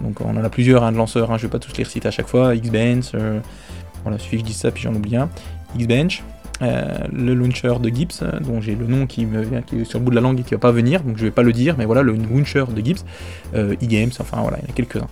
Donc 0.00 0.20
on 0.20 0.36
en 0.36 0.44
a 0.44 0.48
plusieurs 0.48 0.84
hein, 0.84 0.92
de 0.92 0.96
lanceurs, 0.96 1.32
hein, 1.32 1.38
je 1.38 1.42
vais 1.42 1.50
pas 1.50 1.58
tous 1.58 1.76
les 1.76 1.82
reciter 1.82 2.06
à 2.06 2.12
chaque 2.12 2.28
fois, 2.28 2.54
Xbench, 2.54 3.10
euh, 3.14 3.40
voilà, 4.04 4.16
il 4.18 4.20
suffit 4.20 4.36
que 4.36 4.42
je 4.42 4.46
dise 4.46 4.56
ça 4.56 4.70
puis 4.70 4.84
j'en 4.84 4.94
oublie 4.94 5.16
un, 5.16 5.28
Xbench, 5.76 6.22
euh, 6.62 6.98
le 7.12 7.34
launcher 7.34 7.74
de 7.80 7.88
Gibbs, 7.88 8.22
euh, 8.22 8.38
dont 8.38 8.60
j'ai 8.60 8.76
le 8.76 8.86
nom 8.86 9.06
qui 9.08 9.26
me 9.26 9.42
est 9.42 9.84
sur 9.84 9.98
le 9.98 10.04
bout 10.04 10.10
de 10.10 10.14
la 10.14 10.20
langue 10.20 10.38
et 10.38 10.44
qui 10.44 10.54
va 10.54 10.58
pas 10.58 10.72
venir, 10.72 11.02
donc 11.02 11.16
je 11.16 11.24
vais 11.24 11.32
pas 11.32 11.42
le 11.42 11.52
dire, 11.52 11.74
mais 11.78 11.84
voilà, 11.84 12.02
le 12.02 12.12
launcher 12.12 12.64
de 12.72 12.80
Gibbs, 12.80 13.02
eGames, 13.54 14.10
enfin 14.20 14.40
voilà, 14.40 14.58
il 14.58 14.66
y 14.66 14.66
en 14.68 14.70
a 14.70 14.74
quelques-uns. 14.74 15.08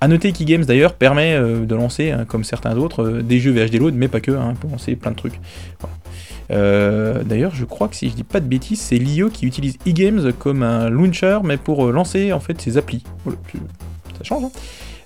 A 0.00 0.08
noter 0.08 0.32
qu'eGames 0.32 0.64
d'ailleurs 0.64 0.94
permet 0.94 1.38
de 1.38 1.74
lancer, 1.74 2.10
hein, 2.10 2.24
comme 2.26 2.44
certains 2.44 2.76
autres, 2.76 3.20
des 3.22 3.40
jeux 3.40 3.52
VHD 3.52 3.78
Load, 3.78 3.94
mais 3.94 4.08
pas 4.08 4.20
que, 4.20 4.32
hein, 4.32 4.54
peut 4.60 4.68
lancer 4.68 4.96
plein 4.96 5.12
de 5.12 5.16
trucs. 5.16 5.40
d'ailleurs, 6.50 7.54
je 7.54 7.64
crois 7.64 7.88
que 7.88 7.96
si 7.96 8.10
je 8.10 8.14
dis 8.14 8.24
pas 8.24 8.40
de 8.40 8.46
bêtises, 8.46 8.80
c'est 8.80 8.96
l'IO 8.98 9.30
qui 9.30 9.46
utilise 9.46 9.78
eGames 9.86 10.32
comme 10.38 10.62
un 10.62 10.90
launcher, 10.90 11.38
mais 11.44 11.56
pour 11.56 11.90
lancer 11.90 12.32
en 12.32 12.40
fait 12.40 12.60
ses 12.60 12.76
applis. 12.76 13.04
Ça 13.24 14.24
change. 14.24 14.44
Hein. 14.44 14.50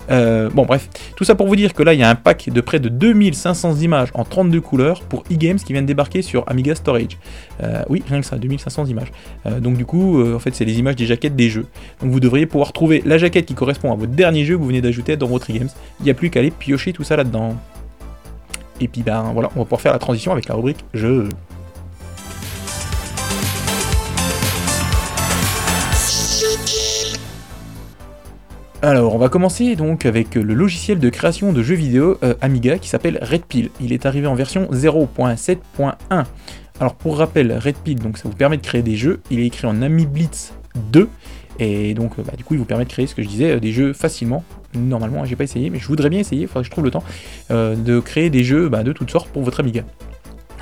Euh, 0.09 0.49
bon, 0.49 0.65
bref, 0.65 0.89
tout 1.15 1.23
ça 1.23 1.35
pour 1.35 1.47
vous 1.47 1.55
dire 1.55 1.73
que 1.73 1.83
là, 1.83 1.93
il 1.93 1.99
y 1.99 2.03
a 2.03 2.09
un 2.09 2.15
pack 2.15 2.49
de 2.49 2.61
près 2.61 2.79
de 2.79 2.89
2500 2.89 3.77
images 3.77 4.09
en 4.13 4.23
32 4.23 4.61
couleurs 4.61 5.01
pour 5.01 5.23
e-games 5.31 5.57
qui 5.57 5.73
viennent 5.73 5.85
débarquer 5.85 6.21
sur 6.21 6.43
Amiga 6.47 6.75
Storage. 6.75 7.17
Euh, 7.63 7.83
oui, 7.89 8.03
rien 8.07 8.21
que 8.21 8.25
ça, 8.25 8.37
2500 8.37 8.85
images. 8.85 9.11
Euh, 9.45 9.59
donc 9.59 9.77
du 9.77 9.85
coup, 9.85 10.23
en 10.33 10.39
fait, 10.39 10.55
c'est 10.55 10.65
les 10.65 10.79
images 10.79 10.95
des 10.95 11.05
jaquettes 11.05 11.35
des 11.35 11.49
jeux. 11.49 11.67
Donc 12.01 12.11
vous 12.11 12.19
devriez 12.19 12.45
pouvoir 12.45 12.73
trouver 12.73 13.01
la 13.05 13.17
jaquette 13.17 13.45
qui 13.45 13.53
correspond 13.53 13.91
à 13.91 13.95
votre 13.95 14.11
dernier 14.11 14.45
jeu 14.45 14.55
que 14.55 14.61
vous 14.61 14.67
venez 14.67 14.81
d'ajouter 14.81 15.15
dans 15.17 15.27
votre 15.27 15.51
e-games. 15.51 15.69
Il 15.99 16.05
n'y 16.05 16.11
a 16.11 16.13
plus 16.13 16.29
qu'à 16.29 16.39
aller 16.39 16.51
piocher 16.51 16.93
tout 16.93 17.03
ça 17.03 17.15
là-dedans. 17.15 17.55
Et 18.81 18.87
puis 18.87 19.01
ben 19.01 19.31
voilà, 19.33 19.49
on 19.55 19.59
va 19.59 19.65
pouvoir 19.65 19.81
faire 19.81 19.93
la 19.93 19.99
transition 19.99 20.31
avec 20.31 20.47
la 20.47 20.55
rubrique 20.55 20.85
jeu. 20.93 21.27
Alors, 28.81 29.13
on 29.13 29.17
va 29.17 29.27
commencer 29.27 29.75
donc 29.75 30.05
avec 30.05 30.35
le 30.35 30.53
logiciel 30.53 30.99
de 30.99 31.09
création 31.09 31.51
de 31.51 31.61
jeux 31.61 31.75
vidéo 31.75 32.17
euh, 32.23 32.33
Amiga 32.39 32.77
qui 32.77 32.87
s'appelle 32.87 33.19
Red 33.21 33.43
Pill. 33.43 33.71
Il 33.81 33.91
est 33.91 34.05
arrivé 34.05 34.25
en 34.25 34.35
version 34.35 34.69
0.7.1. 34.71 36.23
Alors, 36.79 36.95
pour 36.95 37.17
rappel, 37.17 37.57
Red 37.57 37.75
Pill, 37.75 37.99
donc 37.99 38.17
ça 38.17 38.29
vous 38.29 38.35
permet 38.35 38.55
de 38.55 38.61
créer 38.61 38.81
des 38.81 38.95
jeux. 38.95 39.19
Il 39.31 39.41
est 39.41 39.47
écrit 39.47 39.67
en 39.67 39.81
Ami 39.81 40.05
Blitz 40.05 40.53
2. 40.93 41.09
Et 41.59 41.93
donc, 41.93 42.15
bah, 42.21 42.31
du 42.37 42.45
coup, 42.45 42.53
il 42.53 42.57
vous 42.57 42.65
permet 42.65 42.85
de 42.85 42.89
créer 42.89 43.05
ce 43.05 43.15
que 43.15 43.21
je 43.21 43.27
disais, 43.27 43.51
euh, 43.51 43.59
des 43.59 43.73
jeux 43.73 43.91
facilement. 43.91 44.45
Normalement, 44.73 45.25
j'ai 45.25 45.35
pas 45.35 45.43
essayé, 45.43 45.69
mais 45.69 45.79
je 45.79 45.87
voudrais 45.87 46.09
bien 46.09 46.19
essayer, 46.19 46.43
il 46.43 46.47
faudrait 46.47 46.61
que 46.61 46.67
je 46.67 46.71
trouve 46.71 46.85
le 46.85 46.91
temps, 46.91 47.03
euh, 47.51 47.75
de 47.75 47.99
créer 47.99 48.29
des 48.29 48.45
jeux 48.45 48.69
bah, 48.69 48.83
de 48.83 48.93
toutes 48.93 49.11
sortes 49.11 49.27
pour 49.27 49.43
votre 49.43 49.59
Amiga. 49.59 49.83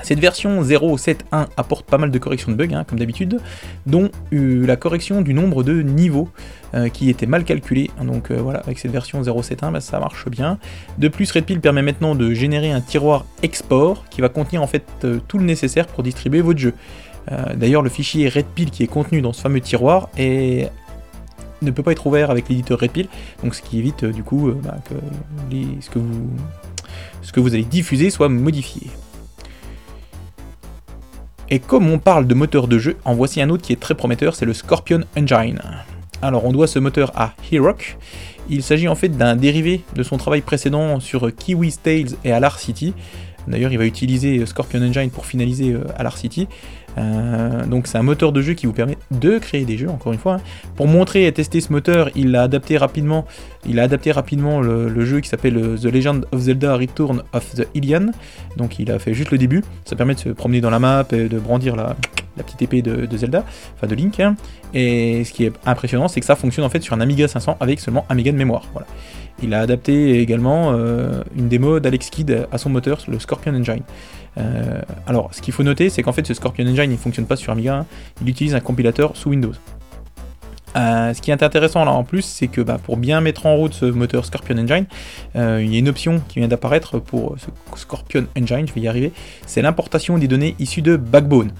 Cette 0.04 0.20
version 0.20 0.62
0.7.1 0.62 1.48
apporte 1.58 1.86
pas 1.86 1.98
mal 1.98 2.12
de 2.12 2.20
corrections 2.20 2.52
de 2.52 2.58
bugs, 2.58 2.74
hein, 2.74 2.86
comme 2.88 3.00
d'habitude, 3.00 3.40
dont 3.86 4.10
euh, 4.34 4.66
la 4.66 4.76
correction 4.76 5.22
du 5.22 5.34
nombre 5.34 5.64
de 5.64 5.82
niveaux 5.82 6.30
euh, 6.74 6.90
qui 6.90 7.10
était 7.10 7.26
mal 7.26 7.44
calculé. 7.44 7.92
Donc 8.02 8.32
euh, 8.32 8.38
voilà, 8.42 8.60
avec 8.60 8.80
cette 8.80 8.92
version 8.92 9.22
0.7.1, 9.22 9.72
bah, 9.72 9.82
ça 9.82 10.00
marche 10.00 10.30
bien. 10.30 10.60
De 10.98 11.08
plus, 11.08 11.30
Redpill 11.32 11.60
permet 11.60 11.82
maintenant 11.82 12.16
de 12.16 12.34
générer 12.34 12.72
un 12.72 12.82
tiroir 12.82 13.26
export 13.44 14.06
qui 14.10 14.22
va 14.22 14.30
contenir 14.30 14.62
en 14.62 14.68
fait 14.68 14.86
tout 15.28 15.38
le 15.38 15.46
nécessaire 15.46 15.88
pour 15.88 16.04
distribuer 16.04 16.42
votre 16.42 16.60
jeu. 16.60 16.74
D'ailleurs, 17.56 17.82
le 17.82 17.90
fichier 17.90 18.30
Redpill 18.30 18.72
qui 18.72 18.84
est 18.84 18.88
contenu 18.88 19.22
dans 19.22 19.34
ce 19.34 19.42
fameux 19.42 19.60
tiroir 19.60 20.08
ne 20.18 21.72
peut 21.72 21.84
pas 21.84 21.92
être 21.92 22.08
ouvert 22.08 22.32
avec 22.32 22.48
l'éditeur 22.48 22.80
Redpill, 22.80 23.10
donc 23.44 23.54
ce 23.54 23.62
qui 23.62 23.80
évite 23.80 24.06
du 24.06 24.24
coup 24.24 24.54
bah, 24.64 24.78
que 24.86 24.96
ce, 25.82 25.90
que 25.90 26.00
vous, 26.00 26.30
ce 27.22 27.34
que 27.34 27.42
vous 27.42 27.54
allez 27.54 27.66
diffuser 27.66 28.10
soit 28.10 28.30
modifié. 28.30 28.88
Et 31.50 31.60
comme 31.60 31.90
on 31.90 31.98
parle 31.98 32.28
de 32.28 32.34
moteur 32.34 32.68
de 32.68 32.78
jeu, 32.78 32.98
en 33.06 33.14
voici 33.14 33.42
un 33.42 33.50
autre 33.50 33.64
qui 33.64 33.72
est 33.72 33.80
très 33.80 33.96
prometteur, 33.96 34.36
c'est 34.36 34.46
le 34.46 34.54
Scorpion 34.54 35.02
Engine. 35.18 35.62
Alors 36.22 36.46
on 36.46 36.52
doit 36.52 36.68
ce 36.68 36.80
moteur 36.80 37.12
à 37.16 37.34
Heroic. 37.52 37.98
Il 38.50 38.64
s'agit 38.64 38.88
en 38.88 38.96
fait 38.96 39.10
d'un 39.10 39.36
dérivé 39.36 39.82
de 39.96 40.04
son 40.04 40.18
travail 40.18 40.42
précédent 40.42 41.00
sur 41.00 41.34
Kiwi 41.34 41.74
Tales 41.82 42.18
et 42.26 42.32
Alar 42.32 42.60
City. 42.60 42.94
D'ailleurs, 43.48 43.72
il 43.72 43.78
va 43.78 43.86
utiliser 43.86 44.46
Scorpion 44.46 44.82
Engine 44.82 45.10
pour 45.10 45.26
finaliser 45.26 45.72
euh, 45.72 45.86
Alar 45.98 46.18
City. 46.18 46.50
Euh, 46.98 47.66
donc 47.66 47.88
c'est 47.88 47.98
un 47.98 48.04
moteur 48.04 48.32
de 48.32 48.42
jeu 48.42 48.54
qui 48.54 48.66
vous 48.66 48.74
permet 48.74 48.98
de 49.12 49.38
créer 49.38 49.66
des 49.66 49.78
jeux, 49.78 49.90
encore 49.90 50.14
une 50.14 50.20
fois. 50.20 50.40
Pour 50.76 50.88
montrer 50.88 51.28
et 51.28 51.32
tester 51.32 51.62
ce 51.62 51.72
moteur, 51.72 52.10
il 52.16 52.36
a 52.36 52.44
adapté 52.44 52.78
rapidement, 52.78 53.26
il 53.68 53.80
a 53.80 53.84
adapté 53.84 54.12
rapidement 54.12 54.62
le, 54.62 55.06
jeu 55.06 55.20
qui 55.20 55.30
s'appelle 55.30 55.58
euh, 55.58 55.78
The 55.78 55.86
Legend 55.86 56.26
of 56.32 56.42
Zelda 56.42 56.76
Return 56.76 57.24
of 57.34 57.56
the 57.56 57.68
Ilian. 57.76 58.12
Donc 58.58 58.80
il 58.80 58.92
a 58.92 59.00
fait 59.00 59.14
juste 59.14 59.32
le 59.32 59.38
début. 59.38 59.64
Ça 59.86 59.96
permet 59.96 60.16
de 60.16 60.20
se 60.20 60.30
promener 60.30 60.62
dans 60.62 60.70
la 60.70 60.80
map 60.80 61.06
et 61.12 61.28
de 61.28 61.40
brandir 61.40 61.76
la, 61.76 61.96
petite 62.38 62.62
épée 62.62 62.82
de, 62.82 63.18
Zelda, 63.18 63.44
enfin 63.76 63.88
de 63.88 63.96
Link. 63.96 64.20
Hein. 64.20 64.36
Et 64.74 65.24
ce 65.24 65.32
qui 65.32 65.46
est 65.46 65.54
impressionnant, 65.66 66.08
c'est 66.08 66.20
que 66.20 66.26
ça 66.26 66.36
fonctionne 66.36 66.66
en 66.66 66.70
fait 66.70 66.82
sur 66.82 66.96
un 66.96 67.02
Amiga 67.02 67.28
500 67.28 67.58
avec 67.60 67.80
seulement 67.80 68.06
Amiga 68.10 68.32
de 68.32 68.38
mémoire. 68.38 68.66
Voilà. 68.74 68.88
Il 69.42 69.54
a 69.54 69.60
adapté 69.60 70.20
également 70.20 70.72
euh, 70.72 71.24
une 71.36 71.48
démo 71.48 71.80
d'Alex 71.80 72.10
Kidd 72.10 72.48
à 72.52 72.58
son 72.58 72.70
moteur, 72.70 73.00
le 73.08 73.20
Scorpion 73.20 73.54
Engine. 73.54 73.84
Euh, 74.38 74.82
alors, 75.08 75.34
ce 75.34 75.42
qu'il 75.42 75.54
faut 75.54 75.64
noter, 75.64 75.90
c'est 75.90 76.04
qu'en 76.04 76.14
fait, 76.14 76.26
ce 76.26 76.34
Scorpion 76.34 76.66
Engine, 76.66 76.84
il 76.84 76.92
ne 76.92 76.98
fonctionne 76.98 77.26
pas 77.26 77.36
sur 77.36 77.52
Amiga, 77.52 77.78
hein. 77.78 77.86
il 78.22 78.30
utilise 78.30 78.56
un 78.56 78.60
compilateur 78.60 79.16
sous 79.16 79.30
Windows. 79.30 79.54
Euh, 80.76 81.14
ce 81.14 81.22
qui 81.22 81.32
est 81.32 81.42
intéressant 81.42 81.86
là 81.86 81.92
en 81.92 82.04
plus, 82.04 82.22
c'est 82.22 82.50
que 82.50 82.62
bah, 82.62 82.78
pour 82.78 82.98
bien 82.98 83.20
mettre 83.20 83.48
en 83.48 83.56
route 83.56 83.74
ce 83.74 83.86
moteur 83.86 84.26
Scorpion 84.26 84.58
Engine, 84.58 84.86
il 85.34 85.74
y 85.74 85.76
a 85.76 85.80
une 85.80 85.90
option 85.90 86.22
qui 86.28 86.40
vient 86.40 86.48
d'apparaître 86.48 87.00
pour 87.00 87.36
ce 87.40 87.48
Scorpion 87.76 88.28
Engine, 88.38 88.68
je 88.68 88.74
vais 88.74 88.82
y 88.82 88.88
arriver, 88.88 89.12
c'est 89.48 89.64
l'importation 89.64 90.18
des 90.20 90.28
données 90.28 90.56
issues 90.60 90.84
de 90.84 90.98
Backbone, 90.98 91.52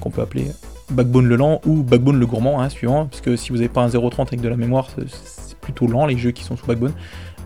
qu'on 0.00 0.10
peut 0.10 0.22
appeler 0.22 0.46
Backbone 0.90 1.26
le 1.26 1.36
lent 1.36 1.60
ou 1.66 1.82
Backbone 1.82 2.18
le 2.18 2.26
gourmand, 2.26 2.62
hein, 2.62 2.70
suivant, 2.70 3.06
parce 3.06 3.20
que 3.20 3.36
si 3.36 3.50
vous 3.50 3.56
n'avez 3.56 3.68
pas 3.68 3.82
un 3.82 3.88
0.30 3.88 4.28
avec 4.28 4.40
de 4.40 4.48
la 4.48 4.56
mémoire, 4.56 4.88
plutôt 5.60 5.86
lent, 5.86 6.06
les 6.06 6.16
jeux 6.16 6.30
qui 6.30 6.44
sont 6.44 6.56
sous 6.56 6.66
Backbone. 6.66 6.92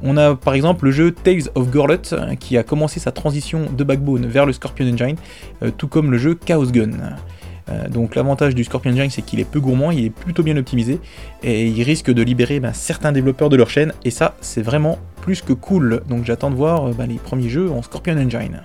On 0.02 0.16
a 0.16 0.34
par 0.34 0.54
exemple 0.54 0.86
le 0.86 0.90
jeu 0.90 1.12
Tales 1.12 1.48
of 1.54 1.70
Gorlet 1.70 2.00
qui 2.40 2.58
a 2.58 2.62
commencé 2.62 2.98
sa 2.98 3.12
transition 3.12 3.66
de 3.70 3.84
Backbone 3.84 4.26
vers 4.26 4.46
le 4.46 4.52
Scorpion 4.52 4.86
Engine, 4.86 5.16
euh, 5.62 5.70
tout 5.76 5.86
comme 5.86 6.10
le 6.10 6.18
jeu 6.18 6.34
Chaos 6.34 6.66
Gun. 6.66 6.90
Euh, 7.68 7.88
donc 7.88 8.16
l'avantage 8.16 8.56
du 8.56 8.64
Scorpion 8.64 8.90
Engine 8.90 9.10
c'est 9.10 9.22
qu'il 9.22 9.38
est 9.38 9.48
peu 9.48 9.60
gourmand, 9.60 9.92
il 9.92 10.06
est 10.06 10.10
plutôt 10.10 10.42
bien 10.42 10.56
optimisé 10.56 10.98
et 11.44 11.66
il 11.66 11.82
risque 11.84 12.10
de 12.10 12.22
libérer 12.22 12.58
ben, 12.58 12.72
certains 12.72 13.12
développeurs 13.12 13.48
de 13.48 13.56
leur 13.56 13.70
chaîne 13.70 13.92
et 14.04 14.10
ça 14.10 14.34
c'est 14.40 14.62
vraiment 14.62 14.98
plus 15.20 15.40
que 15.40 15.52
cool. 15.52 16.02
Donc 16.08 16.24
j'attends 16.24 16.50
de 16.50 16.56
voir 16.56 16.88
euh, 16.88 16.92
ben, 16.92 17.06
les 17.06 17.18
premiers 17.18 17.48
jeux 17.48 17.70
en 17.70 17.82
Scorpion 17.82 18.16
Engine. 18.16 18.62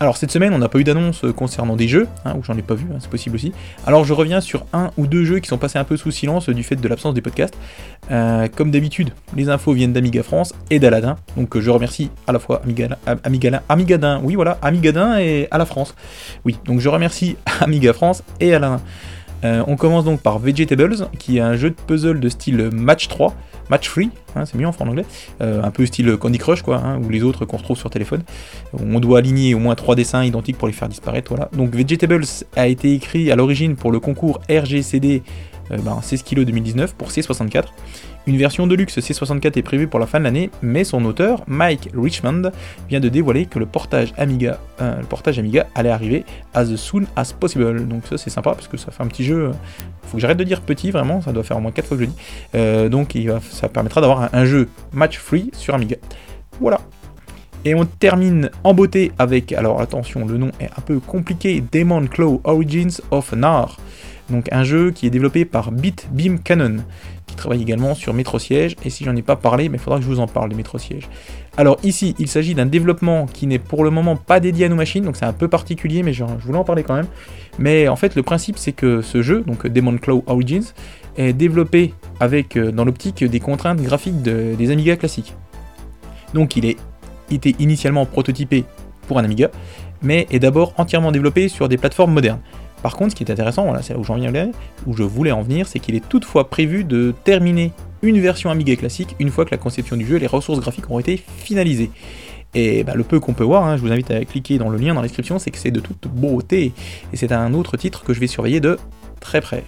Alors 0.00 0.16
cette 0.16 0.30
semaine, 0.30 0.52
on 0.54 0.58
n'a 0.58 0.68
pas 0.68 0.78
eu 0.78 0.84
d'annonce 0.84 1.24
concernant 1.36 1.74
des 1.74 1.88
jeux, 1.88 2.06
hein, 2.24 2.34
ou 2.38 2.44
j'en 2.44 2.56
ai 2.56 2.62
pas 2.62 2.74
vu, 2.74 2.86
hein, 2.92 2.98
c'est 3.00 3.10
possible 3.10 3.34
aussi. 3.34 3.52
Alors 3.84 4.04
je 4.04 4.12
reviens 4.12 4.40
sur 4.40 4.64
un 4.72 4.90
ou 4.96 5.08
deux 5.08 5.24
jeux 5.24 5.40
qui 5.40 5.48
sont 5.48 5.58
passés 5.58 5.78
un 5.78 5.84
peu 5.84 5.96
sous 5.96 6.12
silence 6.12 6.48
du 6.48 6.62
fait 6.62 6.76
de 6.76 6.88
l'absence 6.88 7.14
des 7.14 7.20
podcasts. 7.20 7.56
Euh, 8.12 8.46
comme 8.54 8.70
d'habitude, 8.70 9.10
les 9.34 9.48
infos 9.48 9.72
viennent 9.72 9.92
d'Amiga 9.92 10.22
France 10.22 10.54
et 10.70 10.78
d'Aladin, 10.78 11.16
donc 11.36 11.56
euh, 11.56 11.60
je 11.60 11.70
remercie 11.70 12.10
à 12.28 12.32
la 12.32 12.38
fois 12.38 12.62
Amiga, 12.62 12.96
Amiga, 13.24 13.62
Amigadin, 13.68 14.20
oui 14.22 14.36
voilà, 14.36 14.58
Amigadin 14.62 15.18
et 15.18 15.48
à 15.50 15.58
la 15.58 15.66
France. 15.66 15.96
Oui, 16.44 16.56
donc 16.64 16.78
je 16.78 16.88
remercie 16.88 17.36
Amiga 17.60 17.92
France 17.92 18.22
et 18.38 18.54
Aladin. 18.54 18.80
Euh, 19.44 19.62
on 19.66 19.76
commence 19.76 20.04
donc 20.04 20.20
par 20.20 20.38
Vegetables, 20.38 21.08
qui 21.18 21.38
est 21.38 21.40
un 21.40 21.54
jeu 21.54 21.70
de 21.70 21.76
puzzle 21.86 22.20
de 22.20 22.28
style 22.28 22.70
match 22.72 23.08
3, 23.08 23.34
match 23.70 23.88
free, 23.88 24.10
hein, 24.36 24.44
c'est 24.44 24.56
mieux 24.56 24.66
en 24.66 24.74
anglais, 24.80 25.04
euh, 25.40 25.62
un 25.62 25.70
peu 25.70 25.86
style 25.86 26.16
Candy 26.16 26.38
Crush, 26.38 26.62
quoi, 26.62 26.76
hein, 26.78 26.98
ou 26.98 27.08
les 27.08 27.22
autres 27.22 27.44
qu'on 27.44 27.56
retrouve 27.56 27.78
sur 27.78 27.90
téléphone. 27.90 28.22
On 28.72 29.00
doit 29.00 29.18
aligner 29.18 29.54
au 29.54 29.58
moins 29.58 29.74
trois 29.74 29.94
dessins 29.94 30.24
identiques 30.24 30.58
pour 30.58 30.68
les 30.68 30.74
faire 30.74 30.88
disparaître, 30.88 31.28
voilà. 31.28 31.48
Donc 31.52 31.74
Vegetables 31.74 32.24
a 32.56 32.66
été 32.66 32.94
écrit 32.94 33.30
à 33.30 33.36
l'origine 33.36 33.76
pour 33.76 33.92
le 33.92 34.00
concours 34.00 34.40
RGCD 34.50 35.22
ben, 35.70 36.00
16 36.02 36.22
kg 36.22 36.44
2019 36.44 36.94
pour 36.94 37.10
C64. 37.10 37.66
Une 38.28 38.36
version 38.36 38.66
de 38.66 38.74
luxe 38.74 38.98
C64 38.98 39.58
est 39.58 39.62
prévue 39.62 39.86
pour 39.86 39.98
la 39.98 40.06
fin 40.06 40.18
de 40.18 40.24
l'année, 40.24 40.50
mais 40.60 40.84
son 40.84 41.02
auteur, 41.06 41.44
Mike 41.46 41.88
Richmond, 41.96 42.50
vient 42.86 43.00
de 43.00 43.08
dévoiler 43.08 43.46
que 43.46 43.58
le 43.58 43.64
portage 43.64 44.12
Amiga, 44.18 44.58
euh, 44.82 44.98
le 45.00 45.06
portage 45.06 45.38
Amiga 45.38 45.66
allait 45.74 45.88
arriver 45.88 46.26
as 46.52 46.76
soon 46.76 47.04
as 47.16 47.32
possible. 47.32 47.88
Donc 47.88 48.06
ça 48.06 48.18
c'est 48.18 48.28
sympa 48.28 48.52
parce 48.52 48.68
que 48.68 48.76
ça 48.76 48.90
fait 48.90 49.02
un 49.02 49.06
petit 49.06 49.24
jeu. 49.24 49.52
Faut 50.02 50.18
que 50.18 50.20
j'arrête 50.20 50.36
de 50.36 50.44
dire 50.44 50.60
petit 50.60 50.90
vraiment, 50.90 51.22
ça 51.22 51.32
doit 51.32 51.42
faire 51.42 51.56
au 51.56 51.60
moins 51.60 51.72
4 51.72 51.86
fois 51.86 51.96
que 51.96 52.02
je 52.02 52.08
dis. 52.10 52.16
Euh, 52.54 52.90
donc 52.90 53.16
ça 53.50 53.70
permettra 53.70 54.02
d'avoir 54.02 54.28
un, 54.34 54.44
jeu 54.44 54.68
match 54.92 55.16
free 55.16 55.50
sur 55.54 55.74
Amiga. 55.74 55.96
Voilà. 56.60 56.82
Et 57.64 57.74
on 57.74 57.86
termine 57.86 58.50
en 58.62 58.74
beauté 58.74 59.10
avec, 59.18 59.52
alors 59.52 59.80
attention, 59.80 60.26
le 60.26 60.36
nom 60.36 60.50
est 60.60 60.66
un 60.66 60.82
peu 60.84 61.00
compliqué, 61.00 61.62
Demon 61.72 62.06
Claw 62.06 62.42
Origins 62.44 63.00
of 63.10 63.32
Nar. 63.32 63.78
Donc 64.30 64.48
un 64.52 64.64
jeu 64.64 64.90
qui 64.90 65.06
est 65.06 65.10
développé 65.10 65.44
par 65.44 65.70
Beam 65.72 66.38
Canon 66.40 66.78
travaille 67.38 67.62
également 67.62 67.94
sur 67.94 68.12
Métro 68.12 68.38
Siège, 68.38 68.76
et 68.84 68.90
si 68.90 69.04
j'en 69.04 69.16
ai 69.16 69.22
pas 69.22 69.36
parlé, 69.36 69.70
mais 69.70 69.78
il 69.78 69.80
faudra 69.80 69.98
que 69.98 70.04
je 70.04 70.08
vous 70.08 70.20
en 70.20 70.26
parle 70.26 70.50
de 70.50 70.54
Métro 70.54 70.76
Siège. 70.76 71.08
Alors 71.56 71.78
ici, 71.82 72.14
il 72.18 72.28
s'agit 72.28 72.54
d'un 72.54 72.66
développement 72.66 73.26
qui 73.26 73.46
n'est 73.46 73.58
pour 73.58 73.84
le 73.84 73.90
moment 73.90 74.16
pas 74.16 74.40
dédié 74.40 74.66
à 74.66 74.68
nos 74.68 74.76
machines, 74.76 75.04
donc 75.04 75.16
c'est 75.16 75.24
un 75.24 75.32
peu 75.32 75.48
particulier, 75.48 76.02
mais 76.02 76.12
je, 76.12 76.24
voulais 76.24 76.58
en 76.58 76.64
parler 76.64 76.82
quand 76.82 76.94
même. 76.94 77.06
Mais 77.58 77.88
en 77.88 77.96
fait, 77.96 78.14
le 78.14 78.22
principe, 78.22 78.58
c'est 78.58 78.72
que 78.72 79.00
ce 79.00 79.22
jeu, 79.22 79.42
donc 79.46 79.66
Demon 79.66 79.96
Claw 79.96 80.22
Origins, 80.26 80.64
est 81.16 81.32
développé 81.32 81.94
avec, 82.20 82.56
euh, 82.56 82.70
dans 82.70 82.84
l'optique 82.84 83.24
des 83.24 83.40
contraintes 83.40 83.80
graphiques 83.80 84.22
des 84.22 84.70
Amiga 84.70 84.96
classiques. 84.96 85.34
Donc 86.34 86.56
il 86.56 86.66
est 86.66 86.76
été 87.30 87.56
initialement 87.58 88.06
prototypé 88.06 88.64
pour 89.06 89.18
un 89.18 89.24
Amiga, 89.24 89.50
mais 90.02 90.26
est 90.30 90.38
d'abord 90.38 90.74
entièrement 90.76 91.10
développé 91.10 91.48
sur 91.48 91.68
des 91.68 91.76
plateformes 91.76 92.12
modernes. 92.12 92.40
Par 92.82 92.96
contre, 92.96 93.10
ce 93.10 93.16
qui 93.16 93.24
est 93.24 93.30
intéressant, 93.30 93.64
voilà, 93.64 93.82
c'est 93.82 93.92
là 93.92 93.98
où 93.98 94.04
j'en 94.04 94.16
viens, 94.16 94.50
où 94.86 94.96
je 94.96 95.02
voulais 95.02 95.32
en 95.32 95.42
venir, 95.42 95.66
c'est 95.66 95.78
qu'il 95.78 95.94
est 95.94 96.08
toutefois 96.08 96.48
prévu 96.48 96.84
de 96.84 97.14
terminer 97.24 97.72
une 98.02 98.20
version 98.20 98.50
Amiga 98.50 98.76
classique 98.76 99.16
une 99.18 99.30
fois 99.30 99.44
que 99.44 99.50
la 99.50 99.56
conception 99.56 99.96
du 99.96 100.06
jeu 100.06 100.16
et 100.16 100.20
les 100.20 100.26
ressources 100.26 100.60
graphiques 100.60 100.88
ont 100.90 100.98
été 100.98 101.16
finalisées. 101.16 101.90
Et 102.54 102.84
bah, 102.84 102.94
le 102.94 103.04
peu 103.04 103.20
qu'on 103.20 103.34
peut 103.34 103.44
voir, 103.44 103.64
hein, 103.64 103.76
je 103.76 103.82
vous 103.82 103.92
invite 103.92 104.10
à 104.10 104.24
cliquer 104.24 104.58
dans 104.58 104.70
le 104.70 104.78
lien 104.78 104.94
dans 104.94 105.02
la 105.02 105.08
description, 105.08 105.38
c'est 105.38 105.50
que 105.50 105.58
c'est 105.58 105.70
de 105.70 105.80
toute 105.80 106.08
beauté. 106.08 106.72
Et 107.12 107.16
c'est 107.16 107.32
un 107.32 107.52
autre 107.52 107.76
titre 107.76 108.04
que 108.04 108.14
je 108.14 108.20
vais 108.20 108.26
surveiller 108.26 108.60
de 108.60 108.78
très 109.20 109.40
près. 109.40 109.64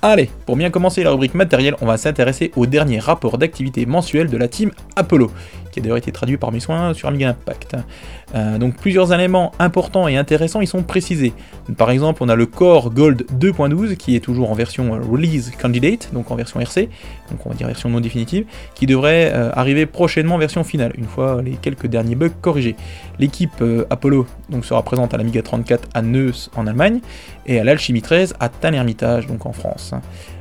Allez, 0.00 0.30
pour 0.46 0.54
bien 0.54 0.70
commencer 0.70 1.02
la 1.02 1.10
rubrique 1.10 1.34
matériel, 1.34 1.74
on 1.80 1.86
va 1.86 1.96
s'intéresser 1.96 2.52
au 2.54 2.66
dernier 2.66 3.00
rapport 3.00 3.36
d'activité 3.36 3.84
mensuel 3.84 4.28
de 4.28 4.36
la 4.36 4.46
team 4.46 4.70
Apollo, 4.94 5.32
d'ailleurs 5.80 5.96
été 5.96 6.12
traduit 6.12 6.36
par 6.36 6.52
mes 6.52 6.60
soins 6.60 6.94
sur 6.94 7.08
Amiga 7.08 7.30
Impact. 7.30 7.76
Euh, 8.34 8.58
donc 8.58 8.76
plusieurs 8.76 9.12
éléments 9.12 9.52
importants 9.58 10.06
et 10.06 10.16
intéressants 10.16 10.60
y 10.60 10.66
sont 10.66 10.82
précisés. 10.82 11.32
Par 11.76 11.90
exemple, 11.90 12.22
on 12.22 12.28
a 12.28 12.34
le 12.34 12.46
Core 12.46 12.90
Gold 12.90 13.24
2.12 13.38 13.96
qui 13.96 14.16
est 14.16 14.20
toujours 14.20 14.50
en 14.50 14.54
version 14.54 14.94
euh, 14.94 14.98
Release 15.00 15.50
Candidate, 15.60 16.10
donc 16.12 16.30
en 16.30 16.36
version 16.36 16.60
RC, 16.60 16.88
donc 17.30 17.46
on 17.46 17.50
va 17.50 17.54
dire 17.54 17.66
version 17.66 17.88
non 17.88 18.00
définitive, 18.00 18.44
qui 18.74 18.86
devrait 18.86 19.32
euh, 19.32 19.50
arriver 19.54 19.86
prochainement 19.86 20.34
en 20.34 20.38
version 20.38 20.64
finale, 20.64 20.92
une 20.96 21.06
fois 21.06 21.40
les 21.42 21.52
quelques 21.52 21.86
derniers 21.86 22.14
bugs 22.14 22.28
corrigés. 22.40 22.76
L'équipe 23.18 23.64
Apollo 23.90 24.26
donc, 24.48 24.64
sera 24.64 24.82
présente 24.82 25.14
à 25.14 25.16
l'Amiga 25.16 25.42
34 25.42 25.88
à 25.94 26.02
Neuss 26.02 26.50
en 26.56 26.66
Allemagne 26.66 27.00
et 27.46 27.58
à 27.58 27.64
l'Alchimie 27.64 28.02
13 28.02 28.34
à 28.38 28.48
Tain-l'Hermitage, 28.48 29.26
donc 29.26 29.46
en 29.46 29.52
France. 29.52 29.94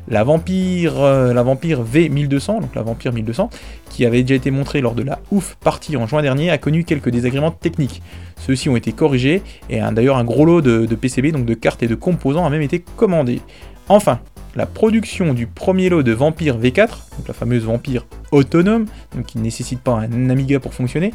La 0.08 0.24
Vampire, 0.24 0.94
Vampire 0.94 1.84
V1200, 1.84 2.62
donc 2.62 2.76
la 2.76 2.82
Vampire 2.82 3.14
1200, 3.14 3.50
qui 3.90 4.06
avait 4.06 4.22
déjà 4.22 4.36
été 4.36 4.52
montrée 4.52 4.82
lors 4.82 4.96
de 4.96 5.04
la 5.04 5.20
OUF 5.32 5.58
partie 5.64 5.98
en 5.98 6.08
juin 6.08 6.22
dernier, 6.22 6.50
a 6.50 6.58
connu 6.58 6.84
quelques 6.84 7.10
désagréments 7.10 7.52
techniques. 7.52 8.02
Ceux-ci 8.38 8.70
ont 8.70 8.76
été 8.76 8.94
corrigés 8.94 9.42
et 9.70 9.80
d'ailleurs 9.92 10.18
un 10.18 10.24
gros 10.24 10.46
lot 10.46 10.62
de, 10.62 10.96
PCB, 10.96 11.32
donc 11.32 11.46
de 11.46 11.54
cartes 11.54 11.84
et 11.84 11.88
de 11.88 11.96
composants, 11.96 12.46
a 12.46 12.50
même 12.50 12.62
été 12.62 12.84
commandé. 12.96 13.42
Enfin, 13.90 14.20
la 14.58 14.66
production 14.66 15.36
du 15.36 15.46
premier 15.46 15.88
lot 15.88 16.02
de 16.02 16.12
Vampire 16.12 16.58
V4, 16.58 16.88
donc 17.18 17.28
la 17.28 17.34
fameuse 17.36 17.64
Vampire 17.64 18.08
autonome, 18.32 18.88
qui 19.28 19.38
ne 19.38 19.44
nécessite 19.44 19.80
pas 19.80 19.94
un 19.94 20.30
Amiga 20.32 20.60
pour 20.60 20.74
fonctionner. 20.74 21.14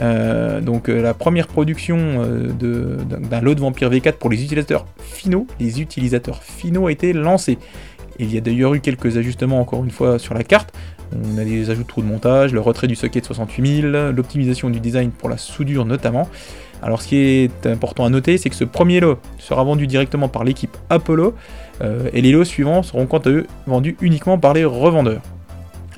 Euh, 0.00 0.60
donc 0.60 0.88
euh, 0.88 1.02
la 1.02 1.12
première 1.12 1.48
production 1.48 1.98
euh, 1.98 2.52
d'un 2.52 3.40
lot 3.40 3.54
de 3.54 3.60
Vampire 3.60 3.90
V4 3.90 4.12
pour 4.12 4.30
les 4.30 4.42
utilisateurs 4.42 4.86
finaux, 5.00 5.48
les 5.58 5.80
utilisateurs 5.80 6.42
finaux 6.42 6.86
a 6.86 6.92
été 6.92 7.12
lancée. 7.12 7.58
Il 8.18 8.32
y 8.32 8.38
a 8.38 8.40
d'ailleurs 8.40 8.74
eu 8.74 8.80
quelques 8.80 9.16
ajustements 9.16 9.60
encore 9.60 9.84
une 9.84 9.90
fois 9.90 10.18
sur 10.18 10.34
la 10.34 10.44
carte, 10.44 10.72
on 11.12 11.38
a 11.38 11.44
des 11.44 11.70
ajouts 11.70 11.82
de 11.82 11.88
trous 11.88 12.02
de 12.02 12.06
montage, 12.06 12.52
le 12.52 12.60
retrait 12.60 12.86
du 12.86 12.96
socket 12.96 13.24
68000, 13.24 13.86
l'optimisation 14.14 14.70
du 14.70 14.80
design 14.80 15.10
pour 15.10 15.28
la 15.28 15.36
soudure 15.36 15.84
notamment. 15.84 16.28
Alors 16.82 17.00
ce 17.00 17.08
qui 17.08 17.16
est 17.16 17.66
important 17.66 18.04
à 18.04 18.10
noter, 18.10 18.36
c'est 18.36 18.50
que 18.50 18.56
ce 18.56 18.64
premier 18.64 19.00
lot 19.00 19.18
sera 19.38 19.64
vendu 19.64 19.86
directement 19.86 20.28
par 20.28 20.44
l'équipe 20.44 20.76
Apollo, 20.90 21.34
euh, 21.82 22.08
et 22.12 22.20
les 22.20 22.32
lots 22.32 22.44
suivants 22.44 22.82
seront 22.82 23.06
quant 23.06 23.18
à 23.18 23.30
eux 23.30 23.46
vendus 23.66 23.96
uniquement 24.00 24.38
par 24.38 24.54
les 24.54 24.64
revendeurs. 24.64 25.22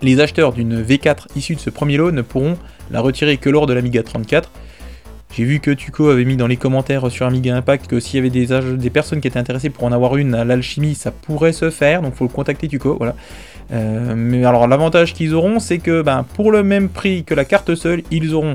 Les 0.02 0.20
acheteurs 0.20 0.52
d'une 0.52 0.82
V4 0.82 1.26
issue 1.36 1.54
de 1.54 1.60
ce 1.60 1.70
premier 1.70 1.96
lot 1.96 2.12
ne 2.12 2.22
pourront 2.22 2.56
la 2.90 3.00
retirer 3.00 3.38
que 3.38 3.48
lors 3.48 3.66
de 3.66 3.72
l'Amiga 3.72 4.02
34. 4.02 4.50
J'ai 5.36 5.44
vu 5.44 5.60
que 5.60 5.70
Tuco 5.70 6.08
avait 6.08 6.24
mis 6.24 6.38
dans 6.38 6.46
les 6.46 6.56
commentaires 6.56 7.10
sur 7.10 7.26
Amiga 7.26 7.54
Impact 7.54 7.88
que 7.88 8.00
s'il 8.00 8.16
y 8.16 8.18
avait 8.26 8.30
des, 8.30 8.88
personnes 8.88 9.20
qui 9.20 9.28
étaient 9.28 9.38
intéressées 9.38 9.68
pour 9.68 9.84
en 9.84 9.92
avoir 9.92 10.16
une 10.16 10.34
à 10.34 10.46
l'alchimie, 10.46 10.94
ça 10.94 11.10
pourrait 11.10 11.52
se 11.52 11.68
faire, 11.68 12.00
donc 12.00 12.14
il 12.14 12.16
faut 12.16 12.24
le 12.24 12.30
contacter 12.30 12.68
Tuco, 12.68 12.96
voilà. 12.96 13.14
Euh, 13.70 14.14
mais 14.16 14.46
alors 14.46 14.66
l'avantage 14.66 15.12
qu'ils 15.12 15.34
auront, 15.34 15.58
c'est 15.58 15.76
que 15.76 16.00
ben, 16.00 16.24
pour 16.36 16.50
le 16.52 16.62
même 16.62 16.88
prix 16.88 17.22
que 17.22 17.34
la 17.34 17.44
carte 17.44 17.74
seule, 17.74 18.02
ils 18.10 18.32
auront 18.32 18.54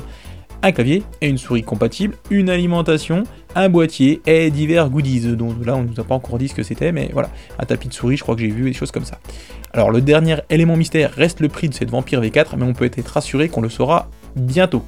un 0.63 0.71
clavier 0.71 1.03
et 1.21 1.29
une 1.29 1.37
souris 1.37 1.61
compatible, 1.61 2.15
une 2.31 2.49
alimentation, 2.49 3.25
un 3.53 3.69
boîtier 3.69 4.19
et 4.25 4.49
divers 4.49 4.89
goodies. 4.89 5.35
Donc 5.35 5.63
là, 5.63 5.75
on 5.75 5.83
ne 5.83 5.89
nous 5.89 5.99
a 5.99 6.03
pas 6.03 6.15
encore 6.15 6.39
dit 6.39 6.47
ce 6.47 6.55
que 6.55 6.63
c'était, 6.63 6.91
mais 6.91 7.11
voilà, 7.13 7.29
un 7.59 7.65
tapis 7.65 7.89
de 7.89 7.93
souris, 7.93 8.17
je 8.17 8.23
crois 8.23 8.33
que 8.33 8.41
j'ai 8.41 8.47
vu 8.47 8.63
des 8.63 8.73
choses 8.73 8.91
comme 8.91 9.05
ça. 9.05 9.19
Alors 9.71 9.91
le 9.91 10.01
dernier 10.01 10.37
élément 10.49 10.77
mystère 10.77 11.11
reste 11.11 11.41
le 11.41 11.47
prix 11.47 11.69
de 11.69 11.75
cette 11.75 11.91
Vampire 11.91 12.21
V4, 12.21 12.55
mais 12.57 12.63
on 12.63 12.73
peut 12.73 12.85
être 12.85 13.07
rassuré 13.07 13.49
qu'on 13.49 13.61
le 13.61 13.69
saura 13.69 14.09
bientôt. 14.35 14.83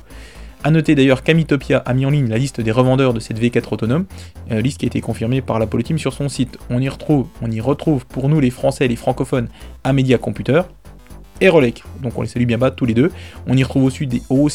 A 0.65 0.71
noter 0.71 0.95
d'ailleurs 0.95 1.23
qu'Amitopia 1.23 1.79
a 1.79 1.93
mis 1.93 2.05
en 2.05 2.09
ligne 2.09 2.29
la 2.29 2.37
liste 2.37 2.61
des 2.61 2.71
revendeurs 2.71 3.13
de 3.13 3.19
cette 3.19 3.37
V4 3.37 3.73
autonome, 3.73 4.05
euh, 4.51 4.61
liste 4.61 4.79
qui 4.79 4.85
a 4.85 4.87
été 4.87 5.01
confirmée 5.01 5.41
par 5.41 5.59
la 5.59 5.67
Team 5.67 5.97
sur 5.97 6.13
son 6.13 6.29
site. 6.29 6.57
On 6.69 6.81
y 6.81 6.87
retrouve, 6.87 8.05
pour 8.05 8.29
nous 8.29 8.39
les 8.39 8.49
Français 8.49 8.85
et 8.85 8.87
les 8.87 8.95
francophones 8.95 9.49
Amedia 9.83 10.17
Computer 10.17 10.61
et 11.41 11.49
Rolec. 11.49 11.83
Donc 12.01 12.17
on 12.17 12.21
les 12.21 12.29
salue 12.29 12.45
bien 12.45 12.57
bas 12.57 12.71
tous 12.71 12.85
les 12.85 12.93
deux. 12.93 13.11
On 13.45 13.57
y 13.57 13.63
retrouve 13.63 13.83
aussi 13.83 14.07
des, 14.07 14.21
oh, 14.29 14.47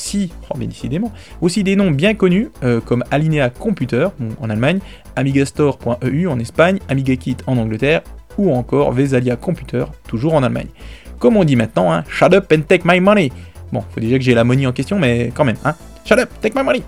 des 1.62 1.76
noms 1.76 1.90
bien 1.90 2.14
connus 2.14 2.48
euh, 2.62 2.80
comme 2.80 3.04
Alinea 3.10 3.50
Computer 3.50 4.08
en 4.40 4.49
Allemagne, 4.49 4.80
Amigastore.eu 5.14 6.26
en 6.26 6.38
Espagne, 6.38 6.78
AmigaKit 6.88 7.36
en 7.47 7.58
Angleterre 7.58 8.00
ou 8.38 8.54
encore 8.54 8.92
Vesalia 8.92 9.36
Computer 9.36 9.84
toujours 10.06 10.34
en 10.34 10.42
Allemagne. 10.42 10.68
Comme 11.18 11.36
on 11.36 11.44
dit 11.44 11.56
maintenant, 11.56 11.92
hein, 11.92 12.04
shut 12.08 12.32
up 12.32 12.50
and 12.50 12.62
take 12.66 12.84
my 12.86 13.00
money. 13.00 13.30
Bon, 13.73 13.82
faut 13.90 14.00
déjà 14.00 14.16
que 14.16 14.25
j'ai 14.25 14.34
la 14.34 14.44
money 14.44 14.66
en 14.66 14.73
question, 14.73 14.99
mais 14.99 15.30
quand 15.34 15.44
même, 15.44 15.58
hein. 15.64 15.75
Shut 16.08 16.18
up, 16.18 16.30
take 16.40 16.54
my 16.54 16.64
money 16.64 16.82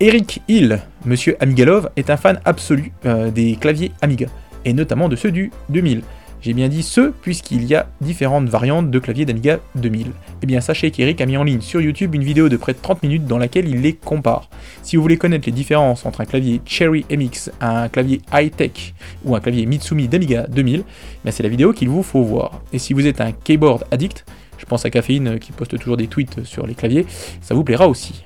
Eric 0.00 0.40
Hill, 0.48 0.80
monsieur 1.04 1.36
Amigalov, 1.38 1.90
est 1.94 2.08
un 2.08 2.16
fan 2.16 2.40
absolu 2.46 2.90
euh, 3.04 3.30
des 3.30 3.56
claviers 3.56 3.92
Amiga, 4.00 4.28
et 4.64 4.72
notamment 4.72 5.10
de 5.10 5.16
ceux 5.16 5.30
du 5.30 5.50
2000. 5.68 6.00
J'ai 6.40 6.54
bien 6.54 6.68
dit 6.68 6.82
ceux, 6.82 7.10
puisqu'il 7.10 7.64
y 7.66 7.74
a 7.74 7.86
différentes 8.00 8.48
variantes 8.48 8.90
de 8.90 8.98
claviers 8.98 9.26
d'Amiga 9.26 9.58
2000. 9.74 10.06
Eh 10.42 10.46
bien, 10.46 10.62
sachez 10.62 10.90
qu'Eric 10.90 11.20
a 11.20 11.26
mis 11.26 11.36
en 11.36 11.44
ligne 11.44 11.60
sur 11.60 11.82
YouTube 11.82 12.14
une 12.14 12.24
vidéo 12.24 12.48
de 12.48 12.56
près 12.56 12.72
de 12.72 12.78
30 12.80 13.02
minutes 13.02 13.26
dans 13.26 13.36
laquelle 13.36 13.68
il 13.68 13.82
les 13.82 13.92
compare. 13.92 14.48
Si 14.82 14.96
vous 14.96 15.02
voulez 15.02 15.18
connaître 15.18 15.44
les 15.44 15.52
différences 15.52 16.06
entre 16.06 16.22
un 16.22 16.24
clavier 16.24 16.62
Cherry 16.64 17.04
MX, 17.10 17.50
un 17.60 17.90
clavier 17.90 18.22
high-tech 18.32 18.94
ou 19.26 19.36
un 19.36 19.40
clavier 19.40 19.66
Mitsumi 19.66 20.08
d'Amiga 20.08 20.46
2000, 20.46 20.84
eh 21.26 21.30
c'est 21.30 21.42
la 21.42 21.50
vidéo 21.50 21.74
qu'il 21.74 21.90
vous 21.90 22.02
faut 22.02 22.22
voir. 22.22 22.62
Et 22.72 22.78
si 22.78 22.94
vous 22.94 23.06
êtes 23.06 23.20
un 23.20 23.32
keyboard 23.32 23.84
addict, 23.90 24.24
pense 24.70 24.86
à 24.86 24.90
Caféine 24.90 25.28
euh, 25.28 25.38
qui 25.38 25.52
poste 25.52 25.76
toujours 25.78 25.96
des 25.96 26.06
tweets 26.06 26.44
sur 26.44 26.66
les 26.66 26.74
claviers, 26.74 27.04
ça 27.42 27.54
vous 27.54 27.64
plaira 27.64 27.88
aussi. 27.88 28.24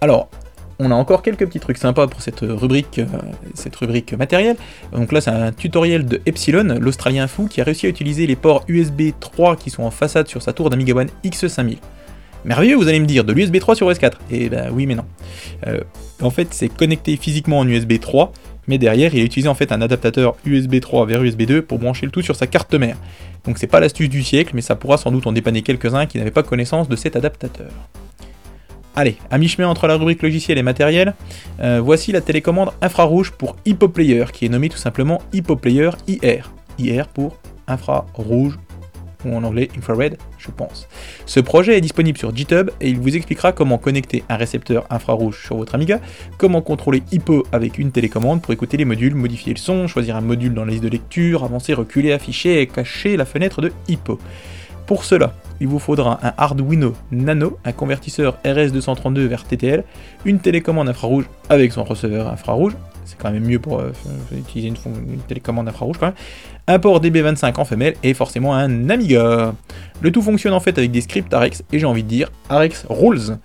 Alors, 0.00 0.28
on 0.78 0.90
a 0.90 0.94
encore 0.94 1.22
quelques 1.22 1.46
petits 1.46 1.60
trucs 1.60 1.78
sympas 1.78 2.06
pour 2.06 2.20
cette 2.20 2.40
rubrique, 2.40 2.98
euh, 2.98 3.06
cette 3.54 3.74
rubrique 3.76 4.12
matérielle. 4.12 4.56
Donc 4.92 5.10
là, 5.12 5.20
c'est 5.20 5.30
un 5.30 5.52
tutoriel 5.52 6.04
de 6.04 6.20
Epsilon, 6.26 6.76
l'Australien 6.78 7.26
fou, 7.26 7.46
qui 7.46 7.60
a 7.60 7.64
réussi 7.64 7.86
à 7.86 7.88
utiliser 7.88 8.26
les 8.26 8.36
ports 8.36 8.64
USB 8.68 9.12
3 9.18 9.56
qui 9.56 9.70
sont 9.70 9.84
en 9.84 9.90
façade 9.90 10.28
sur 10.28 10.42
sa 10.42 10.52
tour 10.52 10.68
d'Amiga 10.70 10.94
One 10.94 11.08
X5000. 11.24 11.78
Merveilleux, 12.44 12.76
vous 12.76 12.88
allez 12.88 13.00
me 13.00 13.06
dire, 13.06 13.24
de 13.24 13.32
l'USB 13.32 13.58
3 13.58 13.74
sur 13.74 13.90
OS4 13.90 14.12
Eh 14.30 14.50
ben 14.50 14.70
oui, 14.70 14.84
mais 14.84 14.94
non. 14.94 15.06
Euh, 15.66 15.80
en 16.20 16.30
fait, 16.30 16.48
c'est 16.50 16.68
connecté 16.68 17.16
physiquement 17.16 17.60
en 17.60 17.66
USB 17.66 17.98
3, 17.98 18.32
mais 18.68 18.78
derrière 18.78 19.14
il 19.14 19.20
a 19.20 19.24
utilisé 19.24 19.48
en 19.48 19.54
fait 19.54 19.72
un 19.72 19.80
adaptateur 19.80 20.36
USB 20.44 20.80
3 20.80 21.06
vers 21.06 21.22
USB 21.22 21.42
2 21.42 21.62
pour 21.62 21.78
brancher 21.78 22.06
le 22.06 22.12
tout 22.12 22.22
sur 22.22 22.36
sa 22.36 22.46
carte 22.46 22.74
mère. 22.74 22.96
Donc 23.44 23.58
c'est 23.58 23.66
pas 23.66 23.80
l'astuce 23.80 24.08
du 24.08 24.22
siècle, 24.22 24.52
mais 24.54 24.62
ça 24.62 24.74
pourra 24.76 24.96
sans 24.96 25.10
doute 25.10 25.26
en 25.26 25.32
dépanner 25.32 25.62
quelques-uns 25.62 26.06
qui 26.06 26.18
n'avaient 26.18 26.30
pas 26.30 26.42
connaissance 26.42 26.88
de 26.88 26.96
cet 26.96 27.16
adaptateur. 27.16 27.70
Allez, 28.96 29.16
à 29.30 29.38
mi-chemin 29.38 29.66
entre 29.66 29.88
la 29.88 29.96
rubrique 29.96 30.22
logiciel 30.22 30.56
et 30.56 30.62
matériel, 30.62 31.14
euh, 31.60 31.80
voici 31.82 32.12
la 32.12 32.20
télécommande 32.20 32.70
infrarouge 32.80 33.32
pour 33.32 33.56
HypoPlayer, 33.66 34.26
qui 34.32 34.46
est 34.46 34.48
nommée 34.48 34.68
tout 34.68 34.78
simplement 34.78 35.20
HypoPlayer 35.32 35.90
IR. 36.06 36.52
IR 36.78 37.08
pour 37.08 37.38
infrarouge 37.66 38.58
ou 39.24 39.34
en 39.34 39.44
anglais 39.44 39.68
infrared, 39.76 40.16
je 40.38 40.50
pense. 40.50 40.88
Ce 41.26 41.40
projet 41.40 41.76
est 41.76 41.80
disponible 41.80 42.18
sur 42.18 42.34
GitHub 42.34 42.70
et 42.80 42.90
il 42.90 42.98
vous 42.98 43.16
expliquera 43.16 43.52
comment 43.52 43.78
connecter 43.78 44.24
un 44.28 44.36
récepteur 44.36 44.86
infrarouge 44.90 45.44
sur 45.44 45.56
votre 45.56 45.74
Amiga, 45.74 46.00
comment 46.38 46.62
contrôler 46.62 47.02
Hippo 47.12 47.44
avec 47.52 47.78
une 47.78 47.92
télécommande 47.92 48.42
pour 48.42 48.52
écouter 48.52 48.76
les 48.76 48.84
modules, 48.84 49.14
modifier 49.14 49.52
le 49.52 49.58
son, 49.58 49.86
choisir 49.86 50.16
un 50.16 50.20
module 50.20 50.54
dans 50.54 50.64
la 50.64 50.72
liste 50.72 50.84
de 50.84 50.88
lecture, 50.88 51.44
avancer, 51.44 51.74
reculer, 51.74 52.12
afficher 52.12 52.60
et 52.60 52.66
cacher 52.66 53.16
la 53.16 53.24
fenêtre 53.24 53.60
de 53.60 53.72
Hippo. 53.88 54.18
Pour 54.86 55.04
cela, 55.04 55.32
il 55.60 55.68
vous 55.68 55.78
faudra 55.78 56.18
un 56.22 56.34
Arduino 56.36 56.92
Nano, 57.10 57.58
un 57.64 57.72
convertisseur 57.72 58.38
RS232 58.44 59.20
vers 59.20 59.44
TTL, 59.44 59.84
une 60.24 60.38
télécommande 60.38 60.88
infrarouge 60.88 61.24
avec 61.48 61.72
son 61.72 61.84
receveur 61.84 62.28
infrarouge, 62.28 62.74
c'est 63.04 63.18
quand 63.18 63.30
même 63.30 63.44
mieux 63.44 63.58
pour 63.58 63.80
euh, 63.80 63.92
utiliser 64.32 64.68
une, 64.68 65.18
télécommande 65.28 65.68
infrarouge 65.68 65.98
quand 65.98 66.06
même, 66.06 66.14
un 66.66 66.78
port 66.78 67.00
DB25 67.00 67.60
en 67.60 67.64
femelle 67.64 67.94
et 68.02 68.14
forcément 68.14 68.54
un 68.54 68.90
Amiga. 68.90 69.54
Le 70.00 70.12
tout 70.12 70.22
fonctionne 70.22 70.52
en 70.52 70.60
fait 70.60 70.76
avec 70.78 70.90
des 70.90 71.00
scripts 71.00 71.32
AREX 71.32 71.62
et 71.72 71.78
j'ai 71.78 71.86
envie 71.86 72.02
de 72.02 72.08
dire 72.08 72.30
AREX 72.48 72.86
Rules. 72.88 73.38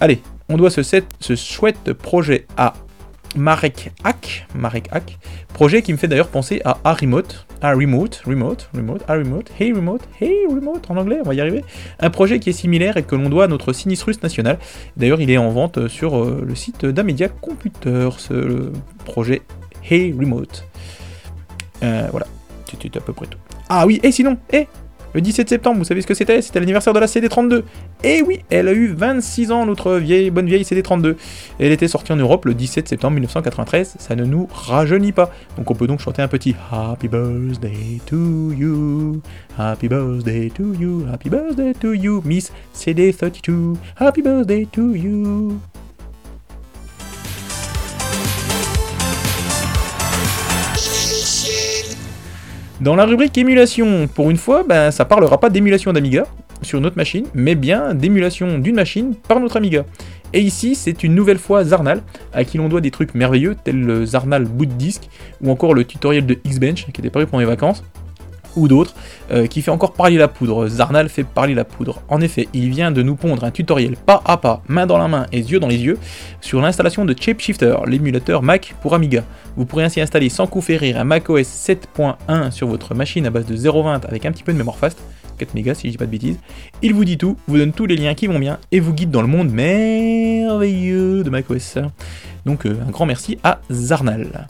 Allez, 0.00 0.20
on 0.48 0.56
doit 0.56 0.70
ce, 0.70 0.82
ce 0.82 1.36
chouette 1.36 1.92
projet 1.92 2.46
à 2.56 2.74
Marek 3.36 3.90
Hack, 4.04 4.46
Marek 4.54 4.88
Hack, 4.92 5.18
projet 5.52 5.82
qui 5.82 5.92
me 5.92 5.98
fait 5.98 6.08
d'ailleurs 6.08 6.28
penser 6.28 6.60
à 6.64 6.78
A 6.84 6.94
Remote, 6.94 7.46
A 7.60 7.74
Remote, 7.74 8.22
Remote, 8.26 8.68
Remote, 8.74 9.02
A 9.08 9.14
Remote, 9.14 9.50
Hey 9.58 9.72
Remote, 9.72 10.02
Hey 10.20 10.46
Remote 10.48 10.90
en 10.90 10.96
anglais, 10.96 11.18
on 11.20 11.28
va 11.28 11.34
y 11.34 11.40
arriver. 11.40 11.64
Un 11.98 12.10
projet 12.10 12.38
qui 12.38 12.50
est 12.50 12.54
similaire 12.54 12.96
et 12.96 13.02
que 13.02 13.16
l'on 13.16 13.28
doit 13.28 13.44
à 13.44 13.48
notre 13.48 13.72
Sinistrus 13.72 14.22
national. 14.22 14.58
D'ailleurs, 14.96 15.20
il 15.20 15.30
est 15.30 15.38
en 15.38 15.50
vente 15.50 15.88
sur 15.88 16.16
euh, 16.16 16.44
le 16.46 16.54
site 16.54 16.86
d'Amedia 16.86 17.28
Computer, 17.28 18.10
ce 18.18 18.70
projet 19.04 19.42
Hey 19.88 20.12
Remote. 20.12 20.66
Euh, 21.82 22.08
voilà, 22.10 22.26
c'est 22.82 22.96
à 22.96 23.00
peu 23.00 23.12
près 23.12 23.26
tout. 23.26 23.38
Ah 23.68 23.86
oui, 23.86 24.00
et 24.02 24.12
sinon, 24.12 24.36
et 24.52 24.68
le 25.14 25.20
17 25.20 25.48
septembre, 25.48 25.78
vous 25.78 25.84
savez 25.84 26.02
ce 26.02 26.06
que 26.06 26.14
c'était? 26.14 26.42
C'était 26.42 26.58
l'anniversaire 26.58 26.92
de 26.92 26.98
la 26.98 27.06
CD32. 27.06 27.62
Et 28.02 28.20
oui, 28.22 28.40
elle 28.50 28.66
a 28.66 28.72
eu 28.72 28.88
26 28.88 29.52
ans, 29.52 29.64
notre 29.64 29.94
vieille, 29.94 30.30
bonne 30.30 30.46
vieille 30.46 30.64
CD32. 30.64 31.14
Elle 31.60 31.70
était 31.70 31.86
sortie 31.86 32.12
en 32.12 32.16
Europe 32.16 32.44
le 32.46 32.54
17 32.54 32.88
septembre 32.88 33.14
1993. 33.14 33.94
Ça 33.98 34.16
ne 34.16 34.24
nous 34.24 34.48
rajeunit 34.52 35.12
pas. 35.12 35.30
Donc 35.56 35.70
on 35.70 35.74
peut 35.74 35.86
donc 35.86 36.00
chanter 36.00 36.20
un 36.20 36.28
petit 36.28 36.56
Happy 36.72 37.06
Birthday 37.06 38.00
to 38.06 38.52
you. 38.52 39.22
Happy 39.56 39.88
Birthday 39.88 40.50
to 40.50 40.74
you. 40.74 41.06
Happy 41.12 41.30
Birthday 41.30 41.72
to 41.74 41.92
you, 41.92 42.20
Miss 42.24 42.50
CD32. 42.74 43.76
Happy 44.00 44.20
Birthday 44.20 44.66
to 44.66 44.94
you. 44.94 45.60
Dans 52.80 52.96
la 52.96 53.04
rubrique 53.04 53.38
émulation, 53.38 54.08
pour 54.08 54.30
une 54.30 54.36
fois, 54.36 54.64
ben, 54.64 54.90
ça 54.90 55.04
parlera 55.04 55.38
pas 55.38 55.48
d'émulation 55.48 55.92
d'Amiga 55.92 56.24
sur 56.62 56.80
notre 56.80 56.96
machine, 56.96 57.26
mais 57.32 57.54
bien 57.54 57.94
d'émulation 57.94 58.58
d'une 58.58 58.74
machine 58.74 59.14
par 59.28 59.38
notre 59.38 59.56
Amiga. 59.56 59.84
Et 60.32 60.40
ici, 60.40 60.74
c'est 60.74 61.04
une 61.04 61.14
nouvelle 61.14 61.38
fois 61.38 61.62
Zarnal, 61.62 62.02
à 62.32 62.42
qui 62.42 62.58
l'on 62.58 62.68
doit 62.68 62.80
des 62.80 62.90
trucs 62.90 63.14
merveilleux, 63.14 63.54
tels 63.62 63.80
le 63.80 64.04
Zarnal 64.04 64.44
boot 64.44 64.68
disk, 64.76 65.02
ou 65.40 65.52
encore 65.52 65.72
le 65.72 65.84
tutoriel 65.84 66.26
de 66.26 66.34
Xbench, 66.34 66.86
qui 66.92 67.00
était 67.00 67.10
prévu 67.10 67.28
pour 67.28 67.38
mes 67.38 67.44
vacances 67.44 67.84
ou 68.56 68.68
d'autres, 68.68 68.94
euh, 69.30 69.46
qui 69.46 69.62
fait 69.62 69.70
encore 69.70 69.92
parler 69.92 70.16
la 70.16 70.28
poudre. 70.28 70.68
Zarnal 70.68 71.08
fait 71.08 71.24
parler 71.24 71.54
la 71.54 71.64
poudre. 71.64 72.02
En 72.08 72.20
effet, 72.20 72.48
il 72.52 72.70
vient 72.70 72.90
de 72.90 73.02
nous 73.02 73.16
pondre 73.16 73.44
un 73.44 73.50
tutoriel 73.50 73.96
pas 73.96 74.22
à 74.24 74.36
pas, 74.36 74.62
main 74.68 74.86
dans 74.86 74.98
la 74.98 75.08
main 75.08 75.26
et 75.32 75.40
yeux 75.40 75.60
dans 75.60 75.68
les 75.68 75.78
yeux, 75.78 75.98
sur 76.40 76.60
l'installation 76.60 77.04
de 77.04 77.14
Shapeshifter, 77.18 77.76
l'émulateur 77.86 78.42
Mac 78.42 78.74
pour 78.82 78.94
Amiga. 78.94 79.24
Vous 79.56 79.66
pourrez 79.66 79.84
ainsi 79.84 80.00
installer 80.00 80.28
sans 80.28 80.46
coup 80.46 80.60
férir 80.60 80.98
un 80.98 81.04
macOS 81.04 81.46
7.1 81.46 82.50
sur 82.50 82.66
votre 82.66 82.94
machine 82.94 83.26
à 83.26 83.30
base 83.30 83.46
de 83.46 83.56
0.20 83.56 84.06
avec 84.06 84.26
un 84.26 84.32
petit 84.32 84.42
peu 84.42 84.52
de 84.52 84.58
mémoire 84.58 84.76
fast, 84.76 84.98
4 85.38 85.54
mégas 85.54 85.74
si 85.74 85.88
je 85.88 85.92
dis 85.92 85.98
pas 85.98 86.06
de 86.06 86.10
bêtises. 86.10 86.38
Il 86.82 86.94
vous 86.94 87.04
dit 87.04 87.18
tout, 87.18 87.36
vous 87.46 87.58
donne 87.58 87.72
tous 87.72 87.86
les 87.86 87.96
liens 87.96 88.14
qui 88.14 88.26
vont 88.26 88.38
bien 88.38 88.58
et 88.72 88.80
vous 88.80 88.92
guide 88.92 89.10
dans 89.10 89.22
le 89.22 89.28
monde 89.28 89.50
merveilleux 89.50 91.22
de 91.22 91.30
macOS. 91.30 91.78
Donc 92.44 92.66
euh, 92.66 92.76
un 92.86 92.90
grand 92.90 93.06
merci 93.06 93.38
à 93.42 93.60
Zarnal. 93.70 94.46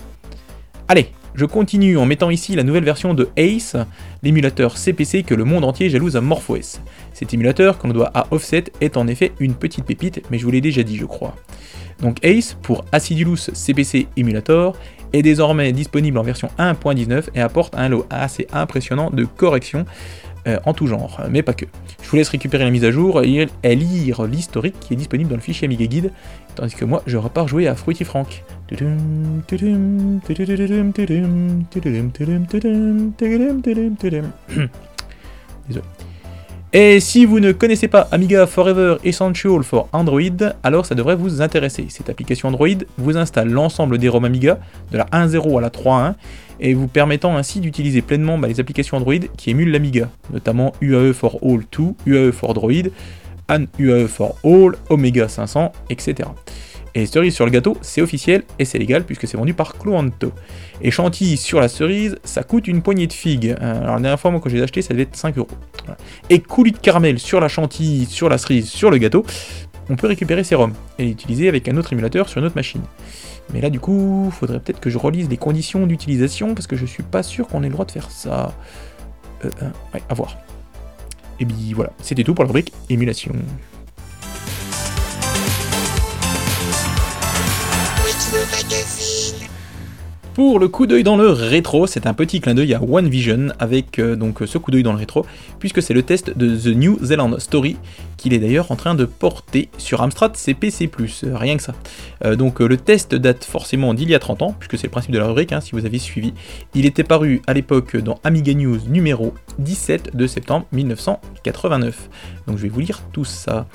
Allez, 0.88 1.10
je 1.34 1.44
continue 1.44 1.98
en 1.98 2.06
mettant 2.06 2.30
ici 2.30 2.54
la 2.54 2.62
nouvelle 2.62 2.84
version 2.84 3.12
de 3.12 3.28
Ace, 3.36 3.76
l'émulateur 4.22 4.78
CPC 4.78 5.24
que 5.24 5.34
le 5.34 5.44
monde 5.44 5.64
entier 5.64 5.90
jalouse 5.90 6.16
à 6.16 6.20
MorphOS. 6.20 6.80
Cet 7.12 7.34
émulateur, 7.34 7.78
qu'on 7.78 7.88
doit 7.88 8.10
à 8.14 8.26
Offset, 8.30 8.64
est 8.80 8.96
en 8.96 9.08
effet 9.08 9.32
une 9.40 9.54
petite 9.54 9.84
pépite, 9.84 10.22
mais 10.30 10.38
je 10.38 10.44
vous 10.44 10.50
l'ai 10.50 10.60
déjà 10.60 10.82
dit 10.82 10.96
je 10.96 11.06
crois. 11.06 11.34
Donc 12.00 12.18
Ace, 12.24 12.56
pour 12.62 12.84
Acidulus 12.92 13.50
CPC 13.52 14.06
Emulator, 14.16 14.76
est 15.12 15.22
désormais 15.22 15.72
disponible 15.72 16.18
en 16.18 16.22
version 16.22 16.50
1.19 16.58 17.28
et 17.34 17.40
apporte 17.40 17.74
un 17.76 17.88
lot 17.88 18.06
assez 18.10 18.46
impressionnant 18.52 19.10
de 19.10 19.24
corrections 19.24 19.86
euh, 20.46 20.58
en 20.64 20.74
tout 20.74 20.86
genre, 20.86 21.20
mais 21.30 21.42
pas 21.42 21.54
que. 21.54 21.64
Je 22.02 22.08
vous 22.08 22.16
laisse 22.16 22.28
récupérer 22.28 22.64
la 22.64 22.70
mise 22.70 22.84
à 22.84 22.90
jour 22.90 23.22
et, 23.22 23.48
lire 23.64 24.24
l'historique 24.24 24.78
qui 24.80 24.92
est 24.92 24.96
disponible 24.96 25.30
dans 25.30 25.36
le 25.36 25.42
fichier 25.42 25.66
Amiga 25.66 25.86
Guide, 25.86 26.10
tandis 26.54 26.74
que 26.74 26.84
moi 26.84 27.02
je 27.06 27.16
repars 27.16 27.48
jouer 27.48 27.66
à 27.66 27.74
Fruity 27.74 28.04
Frank. 28.04 28.44
Désolé. 35.68 35.84
Et 36.76 36.98
si 36.98 37.24
vous 37.24 37.38
ne 37.38 37.52
connaissez 37.52 37.86
pas 37.86 38.08
Amiga 38.10 38.48
Forever 38.48 38.96
Essential 39.04 39.62
for 39.62 39.88
Android, 39.92 40.50
alors 40.64 40.86
ça 40.86 40.96
devrait 40.96 41.14
vous 41.14 41.40
intéresser. 41.40 41.86
Cette 41.88 42.10
application 42.10 42.48
Android 42.48 42.66
vous 42.98 43.16
installe 43.16 43.48
l'ensemble 43.48 43.96
des 43.96 44.08
ROM 44.08 44.24
Amiga, 44.24 44.58
de 44.90 44.98
la 44.98 45.04
1.0 45.04 45.56
à 45.56 45.60
la 45.60 45.68
3.1, 45.68 46.14
et 46.58 46.74
vous 46.74 46.88
permettant 46.88 47.36
ainsi 47.36 47.60
d'utiliser 47.60 48.02
pleinement 48.02 48.38
bah, 48.38 48.48
les 48.48 48.58
applications 48.58 48.96
Android 48.96 49.20
qui 49.36 49.50
émulent 49.50 49.70
l'Amiga, 49.70 50.10
notamment 50.32 50.72
UAE 50.80 51.12
for 51.12 51.38
All 51.44 51.62
2, 51.70 51.94
UAE 52.06 52.32
for 52.32 52.54
Droid, 52.54 52.90
AN 53.46 53.66
UAE 53.78 54.08
for 54.08 54.34
All, 54.42 54.72
Omega 54.90 55.28
500, 55.28 55.70
etc. 55.90 56.28
Et 56.96 57.06
cerise 57.06 57.34
sur 57.34 57.44
le 57.44 57.50
gâteau, 57.50 57.76
c'est 57.80 58.00
officiel 58.00 58.44
et 58.58 58.64
c'est 58.64 58.78
légal 58.78 59.04
puisque 59.04 59.26
c'est 59.26 59.36
vendu 59.36 59.52
par 59.52 59.76
Cloanto. 59.78 60.32
Et 60.80 60.92
chantilly 60.92 61.36
sur 61.36 61.60
la 61.60 61.68
cerise, 61.68 62.16
ça 62.22 62.44
coûte 62.44 62.68
une 62.68 62.82
poignée 62.82 63.08
de 63.08 63.12
figues. 63.12 63.56
Euh, 63.60 63.82
alors 63.82 63.96
la 63.96 64.00
dernière 64.00 64.20
fois, 64.20 64.30
moi, 64.30 64.40
quand 64.40 64.48
j'ai 64.48 64.62
acheté, 64.62 64.80
ça 64.80 64.94
devait 64.94 65.02
être 65.02 65.16
5 65.16 65.36
euros. 65.38 65.48
Et 66.30 66.38
coulis 66.38 66.72
de 66.72 66.78
caramel 66.78 67.18
sur 67.18 67.40
la 67.40 67.48
chantilly, 67.48 68.06
sur 68.06 68.28
la 68.28 68.38
cerise, 68.38 68.68
sur 68.68 68.90
le 68.90 68.98
gâteau, 68.98 69.24
on 69.90 69.96
peut 69.96 70.06
récupérer 70.06 70.44
ces 70.44 70.54
ROM 70.54 70.72
et 70.98 71.04
l'utiliser 71.04 71.48
avec 71.48 71.68
un 71.68 71.76
autre 71.76 71.92
émulateur 71.92 72.28
sur 72.28 72.38
une 72.38 72.46
autre 72.46 72.56
machine. 72.56 72.82
Mais 73.52 73.60
là, 73.60 73.70
du 73.70 73.80
coup, 73.80 74.30
faudrait 74.30 74.60
peut-être 74.60 74.80
que 74.80 74.88
je 74.88 74.96
relise 74.96 75.28
les 75.28 75.36
conditions 75.36 75.86
d'utilisation 75.86 76.54
parce 76.54 76.66
que 76.66 76.76
je 76.76 76.86
suis 76.86 77.02
pas 77.02 77.22
sûr 77.22 77.48
qu'on 77.48 77.62
ait 77.62 77.68
le 77.68 77.72
droit 77.72 77.84
de 77.84 77.90
faire 77.90 78.10
ça. 78.10 78.54
Euh, 79.44 79.50
euh, 79.62 79.68
ouais, 79.92 80.02
à 80.08 80.14
voir. 80.14 80.38
Et 81.40 81.44
bien 81.44 81.74
voilà, 81.74 81.90
c'était 82.00 82.22
tout 82.22 82.34
pour 82.34 82.44
la 82.44 82.48
rubrique 82.48 82.72
émulation. 82.88 83.32
Pour 90.34 90.58
le 90.58 90.66
coup 90.66 90.88
d'œil 90.88 91.04
dans 91.04 91.16
le 91.16 91.28
rétro, 91.28 91.86
c'est 91.86 92.08
un 92.08 92.12
petit 92.12 92.40
clin 92.40 92.54
d'œil 92.54 92.74
à 92.74 92.82
One 92.82 93.08
Vision 93.08 93.50
avec 93.60 94.00
euh, 94.00 94.16
donc 94.16 94.40
ce 94.44 94.58
coup 94.58 94.72
d'œil 94.72 94.82
dans 94.82 94.90
le 94.90 94.98
rétro, 94.98 95.24
puisque 95.60 95.80
c'est 95.80 95.94
le 95.94 96.02
test 96.02 96.36
de 96.36 96.56
The 96.56 96.76
New 96.76 96.98
Zealand 97.04 97.38
Story 97.38 97.76
qu'il 98.16 98.34
est 98.34 98.40
d'ailleurs 98.40 98.72
en 98.72 98.74
train 98.74 98.96
de 98.96 99.04
porter 99.04 99.68
sur 99.78 100.02
Amstrad 100.02 100.34
CPC+, 100.34 100.90
euh, 101.22 101.36
rien 101.36 101.56
que 101.56 101.62
ça. 101.62 101.72
Euh, 102.24 102.34
donc 102.34 102.58
le 102.58 102.76
test 102.76 103.14
date 103.14 103.44
forcément 103.44 103.94
d'il 103.94 104.10
y 104.10 104.14
a 104.16 104.18
30 104.18 104.42
ans, 104.42 104.56
puisque 104.58 104.76
c'est 104.76 104.88
le 104.88 104.90
principe 104.90 105.12
de 105.12 105.20
la 105.20 105.28
rubrique, 105.28 105.52
hein, 105.52 105.60
si 105.60 105.70
vous 105.70 105.86
avez 105.86 106.00
suivi. 106.00 106.34
Il 106.74 106.84
était 106.84 107.04
paru 107.04 107.40
à 107.46 107.52
l'époque 107.52 107.96
dans 107.96 108.18
Amiga 108.24 108.54
News 108.54 108.80
numéro 108.88 109.34
17 109.60 110.16
de 110.16 110.26
septembre 110.26 110.66
1989. 110.72 112.08
Donc 112.48 112.56
je 112.56 112.62
vais 112.64 112.70
vous 112.70 112.80
lire 112.80 113.02
tout 113.12 113.24
ça. 113.24 113.68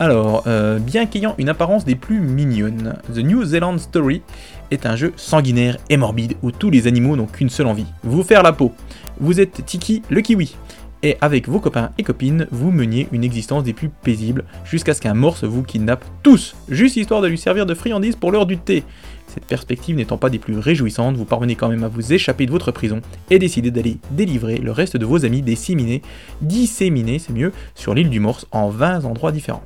Alors, 0.00 0.44
bien 0.80 1.06
qu'ayant 1.06 1.36
une 1.38 1.48
apparence 1.48 1.84
des 1.84 1.94
plus 1.94 2.18
mignonnes, 2.18 2.96
The 3.14 3.18
New 3.18 3.44
Zealand 3.44 3.78
Story 3.78 4.22
est 4.70 4.86
un 4.86 4.96
jeu 4.96 5.12
sanguinaire 5.16 5.78
et 5.90 5.96
morbide 5.96 6.34
où 6.42 6.50
tous 6.50 6.70
les 6.70 6.86
animaux 6.86 7.16
n'ont 7.16 7.26
qu'une 7.26 7.50
seule 7.50 7.66
envie, 7.66 7.86
vous 8.02 8.22
faire 8.22 8.42
la 8.42 8.52
peau. 8.52 8.72
Vous 9.20 9.40
êtes 9.40 9.64
Tiki 9.64 10.02
le 10.10 10.20
kiwi. 10.20 10.56
Et 11.04 11.18
avec 11.20 11.50
vos 11.50 11.60
copains 11.60 11.90
et 11.98 12.02
copines, 12.02 12.46
vous 12.50 12.70
meniez 12.70 13.08
une 13.12 13.24
existence 13.24 13.62
des 13.62 13.74
plus 13.74 13.90
paisibles 13.90 14.44
jusqu'à 14.64 14.94
ce 14.94 15.02
qu'un 15.02 15.12
morse 15.12 15.44
vous 15.44 15.62
kidnappe 15.62 16.02
tous, 16.22 16.56
juste 16.70 16.96
histoire 16.96 17.20
de 17.20 17.28
lui 17.28 17.36
servir 17.36 17.66
de 17.66 17.74
friandise 17.74 18.16
pour 18.16 18.32
l'heure 18.32 18.46
du 18.46 18.56
thé. 18.56 18.84
Cette 19.26 19.44
perspective 19.44 19.96
n'étant 19.96 20.16
pas 20.16 20.30
des 20.30 20.38
plus 20.38 20.58
réjouissantes, 20.58 21.16
vous 21.16 21.26
parvenez 21.26 21.56
quand 21.56 21.68
même 21.68 21.84
à 21.84 21.88
vous 21.88 22.14
échapper 22.14 22.46
de 22.46 22.50
votre 22.50 22.72
prison 22.72 23.02
et 23.30 23.38
décidez 23.38 23.70
d'aller 23.70 23.98
délivrer 24.12 24.56
le 24.56 24.72
reste 24.72 24.96
de 24.96 25.04
vos 25.04 25.26
amis 25.26 25.42
disséminés, 25.42 26.00
disséminés 26.40 27.18
c'est 27.18 27.34
mieux, 27.34 27.52
sur 27.74 27.92
l'île 27.92 28.08
du 28.08 28.20
Morse 28.20 28.46
en 28.50 28.70
20 28.70 29.04
endroits 29.04 29.32
différents. 29.32 29.64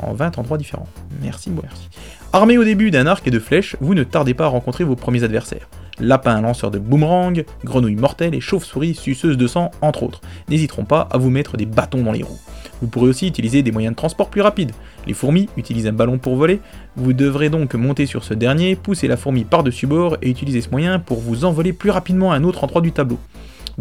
En 0.00 0.14
20 0.14 0.38
endroits 0.38 0.56
différents. 0.56 0.88
Merci, 1.20 1.50
merci. 1.50 1.90
Armé 2.34 2.56
au 2.56 2.64
début 2.64 2.90
d'un 2.90 3.06
arc 3.06 3.26
et 3.26 3.30
de 3.30 3.38
flèches, 3.38 3.76
vous 3.82 3.94
ne 3.94 4.04
tardez 4.04 4.32
pas 4.32 4.46
à 4.46 4.48
rencontrer 4.48 4.84
vos 4.84 4.96
premiers 4.96 5.22
adversaires. 5.22 5.68
Lapins 6.00 6.40
lanceurs 6.40 6.70
de 6.70 6.78
boomerang, 6.78 7.44
grenouilles 7.62 7.94
mortelles 7.94 8.34
et 8.34 8.40
chauves-souris 8.40 8.94
suceuses 8.94 9.36
de 9.36 9.46
sang, 9.46 9.70
entre 9.82 10.02
autres, 10.02 10.22
n'hésiteront 10.48 10.86
pas 10.86 11.06
à 11.10 11.18
vous 11.18 11.28
mettre 11.28 11.58
des 11.58 11.66
bâtons 11.66 12.02
dans 12.02 12.12
les 12.12 12.22
roues. 12.22 12.40
Vous 12.80 12.88
pourrez 12.88 13.08
aussi 13.08 13.26
utiliser 13.26 13.62
des 13.62 13.70
moyens 13.70 13.92
de 13.92 13.98
transport 13.98 14.30
plus 14.30 14.40
rapides. 14.40 14.72
Les 15.06 15.12
fourmis 15.12 15.50
utilisent 15.58 15.86
un 15.86 15.92
ballon 15.92 16.16
pour 16.16 16.36
voler, 16.36 16.60
vous 16.96 17.12
devrez 17.12 17.50
donc 17.50 17.74
monter 17.74 18.06
sur 18.06 18.24
ce 18.24 18.32
dernier, 18.32 18.76
pousser 18.76 19.08
la 19.08 19.18
fourmi 19.18 19.44
par-dessus 19.44 19.86
bord 19.86 20.16
et 20.22 20.30
utiliser 20.30 20.62
ce 20.62 20.70
moyen 20.70 21.00
pour 21.00 21.20
vous 21.20 21.44
envoler 21.44 21.74
plus 21.74 21.90
rapidement 21.90 22.32
à 22.32 22.36
un 22.36 22.44
autre 22.44 22.64
endroit 22.64 22.80
du 22.80 22.92
tableau. 22.92 23.18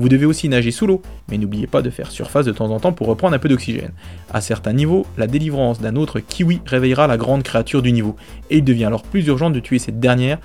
Vous 0.02 0.10
devez 0.10 0.26
aussi 0.26 0.50
nager 0.50 0.72
sous 0.72 0.88
l'eau, 0.88 1.04
mais 1.30 1.38
n'oubliez 1.38 1.68
pas 1.68 1.84
de 1.84 1.92
faire 1.92 2.10
surface 2.10 2.48
de 2.48 2.52
temps 2.52 2.72
en 2.72 2.80
temps 2.80 2.92
pour 2.92 3.06
reprendre 3.06 3.36
un 3.36 3.38
peu 3.38 3.48
d'oxygène. 3.48 3.92
À 4.34 4.42
certains 4.42 4.74
niveaux, 4.74 5.06
la 5.16 5.28
délivrance 5.28 5.80
d'un 5.80 5.96
autre 5.96 6.20
kiwi 6.20 6.60
réveillera 6.66 7.06
la 7.06 7.18
grande 7.18 7.44
créature 7.44 7.84
du 7.84 7.92
niveau, 7.92 8.16
et 8.50 8.58
il 8.58 8.64
devient 8.64 8.86
alors 8.86 9.04
plus 9.04 9.28
urgent 9.28 9.52
de 9.52 9.60
tuer 9.60 9.78
cette 9.78 10.00
dernière 10.00 10.40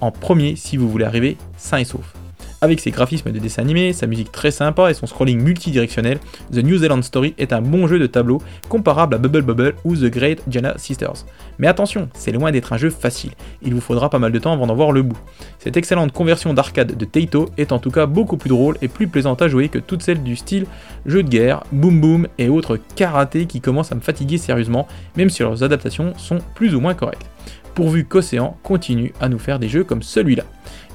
en 0.00 0.12
premier 0.12 0.56
si 0.56 0.78
vous 0.78 0.88
voulez 0.88 1.04
arriver 1.04 1.36
sain 1.58 1.76
et 1.76 1.84
sauf. 1.84 2.21
Avec 2.62 2.78
ses 2.78 2.92
graphismes 2.92 3.32
de 3.32 3.40
dessin 3.40 3.62
animé, 3.62 3.92
sa 3.92 4.06
musique 4.06 4.30
très 4.30 4.52
sympa 4.52 4.88
et 4.88 4.94
son 4.94 5.08
scrolling 5.08 5.42
multidirectionnel, 5.42 6.20
The 6.52 6.58
New 6.58 6.78
Zealand 6.78 7.02
Story 7.02 7.34
est 7.36 7.52
un 7.52 7.60
bon 7.60 7.88
jeu 7.88 7.98
de 7.98 8.06
tableau 8.06 8.40
comparable 8.68 9.16
à 9.16 9.18
Bubble 9.18 9.42
Bubble 9.42 9.74
ou 9.84 9.96
The 9.96 10.04
Great 10.04 10.44
Jana 10.48 10.78
Sisters. 10.78 11.26
Mais 11.58 11.66
attention, 11.66 12.08
c'est 12.14 12.30
loin 12.30 12.52
d'être 12.52 12.72
un 12.72 12.76
jeu 12.76 12.90
facile, 12.90 13.32
il 13.62 13.74
vous 13.74 13.80
faudra 13.80 14.10
pas 14.10 14.20
mal 14.20 14.30
de 14.30 14.38
temps 14.38 14.52
avant 14.52 14.68
d'en 14.68 14.76
voir 14.76 14.92
le 14.92 15.02
bout. 15.02 15.18
Cette 15.58 15.76
excellente 15.76 16.12
conversion 16.12 16.54
d'arcade 16.54 16.96
de 16.96 17.04
Taito 17.04 17.48
est 17.58 17.72
en 17.72 17.80
tout 17.80 17.90
cas 17.90 18.06
beaucoup 18.06 18.36
plus 18.36 18.50
drôle 18.50 18.78
et 18.80 18.86
plus 18.86 19.08
plaisante 19.08 19.42
à 19.42 19.48
jouer 19.48 19.68
que 19.68 19.80
toutes 19.80 20.02
celles 20.02 20.22
du 20.22 20.36
style 20.36 20.66
jeu 21.04 21.24
de 21.24 21.28
guerre, 21.28 21.64
boom 21.72 22.00
boom 22.00 22.28
et 22.38 22.48
autres 22.48 22.78
karaté 22.94 23.46
qui 23.46 23.60
commencent 23.60 23.90
à 23.90 23.96
me 23.96 24.00
fatiguer 24.00 24.38
sérieusement, 24.38 24.86
même 25.16 25.30
si 25.30 25.42
leurs 25.42 25.64
adaptations 25.64 26.12
sont 26.16 26.38
plus 26.54 26.76
ou 26.76 26.80
moins 26.80 26.94
correctes 26.94 27.26
pourvu 27.74 28.04
qu'Océan 28.04 28.56
continue 28.62 29.12
à 29.20 29.28
nous 29.28 29.38
faire 29.38 29.58
des 29.58 29.68
jeux 29.68 29.84
comme 29.84 30.02
celui-là. 30.02 30.44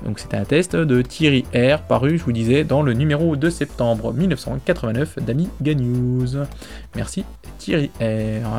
Donc 0.06 0.20
c'était 0.20 0.38
un 0.38 0.46
test 0.46 0.76
de 0.76 1.02
Thierry 1.02 1.46
R, 1.54 1.82
paru, 1.82 2.18
je 2.18 2.24
vous 2.24 2.32
disais, 2.32 2.64
dans 2.64 2.82
le 2.82 2.94
numéro 2.94 3.36
de 3.36 3.50
septembre 3.50 4.14
1989 4.14 5.20
d'Amiga 5.20 5.74
News. 5.74 6.46
Merci 6.96 7.24
Thierry 7.58 7.90
R. 8.00 8.58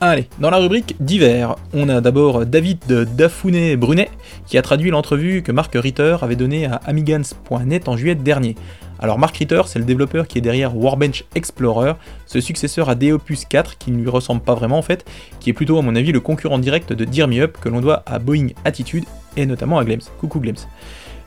Allez, 0.00 0.28
dans 0.38 0.50
la 0.50 0.58
rubrique 0.58 0.96
divers, 1.00 1.56
on 1.72 1.88
a 1.88 2.02
d'abord 2.02 2.44
David 2.44 2.78
Dafounet 3.16 3.76
Brunet 3.76 4.10
qui 4.46 4.58
a 4.58 4.62
traduit 4.62 4.90
l'entrevue 4.90 5.42
que 5.42 5.50
Mark 5.50 5.72
Ritter 5.74 6.16
avait 6.20 6.36
donnée 6.36 6.66
à 6.66 6.74
Amigans.net 6.84 7.88
en 7.88 7.96
juillet 7.96 8.14
dernier. 8.14 8.54
Alors 9.00 9.18
Mark 9.18 9.36
Ritter, 9.36 9.62
c'est 9.66 9.78
le 9.78 9.84
développeur 9.84 10.26
qui 10.26 10.38
est 10.38 10.40
derrière 10.40 10.76
Warbench 10.76 11.24
Explorer, 11.34 11.94
ce 12.26 12.40
successeur 12.40 12.88
à 12.88 12.94
Deopus 12.94 13.44
4 13.44 13.76
qui 13.78 13.90
ne 13.90 14.00
lui 14.00 14.08
ressemble 14.08 14.40
pas 14.40 14.54
vraiment 14.54 14.78
en 14.78 14.82
fait, 14.82 15.04
qui 15.40 15.50
est 15.50 15.52
plutôt 15.52 15.78
à 15.78 15.82
mon 15.82 15.96
avis 15.96 16.12
le 16.12 16.20
concurrent 16.20 16.58
direct 16.58 16.92
de 16.92 17.04
Dear 17.04 17.28
Me 17.28 17.40
Up 17.40 17.58
que 17.60 17.68
l'on 17.68 17.80
doit 17.80 18.02
à 18.06 18.18
Boeing 18.18 18.48
Attitude 18.64 19.04
et 19.36 19.46
notamment 19.46 19.78
à 19.78 19.84
Glems. 19.84 20.02
Coucou 20.18 20.40
Glems. 20.40 20.56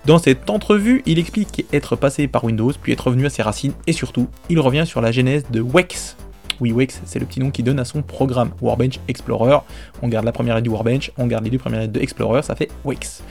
Dans 0.06 0.20
cette 0.20 0.50
entrevue, 0.50 1.04
il 1.06 1.20
explique 1.20 1.66
être 1.74 1.98
passé 1.98 2.30
par 2.30 2.46
Windows, 2.46 2.72
puis 2.82 2.94
être 2.94 3.08
revenu 3.08 3.26
à 3.26 3.30
ses 3.30 3.42
racines, 3.42 3.74
et 3.88 3.92
surtout, 3.92 4.30
il 4.50 4.58
revient 4.60 4.86
sur 4.86 5.02
la 5.02 5.12
genèse 5.12 5.44
de 5.52 5.60
Wex, 5.60 6.16
Oui, 6.62 6.72
Wex, 6.72 7.02
c'est 7.04 7.20
le 7.20 7.26
petit 7.26 7.42
nom 7.42 7.52
qui 7.52 7.62
donne 7.62 7.80
à 7.80 7.84
son 7.84 8.02
programme 8.02 8.52
Warbench 8.62 9.00
Explorer. 9.10 9.58
On 10.02 10.08
garde 10.08 10.26
la 10.26 10.32
première 10.32 10.56
lettre 10.56 10.64
du 10.64 10.70
Warbench, 10.70 11.12
on 11.18 11.28
garde 11.28 11.44
les 11.44 11.50
deux 11.50 11.58
premières 11.58 11.90
de 11.90 12.00
Explorer, 12.00 12.42
ça 12.42 12.56
fait 12.56 12.70
Wex. 12.86 13.22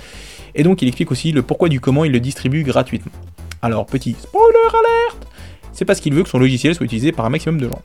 Et 0.54 0.62
donc 0.62 0.82
il 0.82 0.88
explique 0.88 1.10
aussi 1.10 1.32
le 1.32 1.42
pourquoi 1.42 1.68
du 1.68 1.80
comment 1.80 2.04
il 2.04 2.12
le 2.12 2.20
distribue 2.20 2.62
gratuitement. 2.62 3.12
Alors, 3.66 3.84
petit 3.84 4.14
spoiler 4.16 4.58
alerte 4.68 5.26
C'est 5.72 5.84
parce 5.84 5.98
qu'il 5.98 6.14
veut 6.14 6.22
que 6.22 6.28
son 6.28 6.38
logiciel 6.38 6.72
soit 6.76 6.84
utilisé 6.84 7.10
par 7.10 7.26
un 7.26 7.30
maximum 7.30 7.60
de 7.60 7.68
gens. 7.68 7.82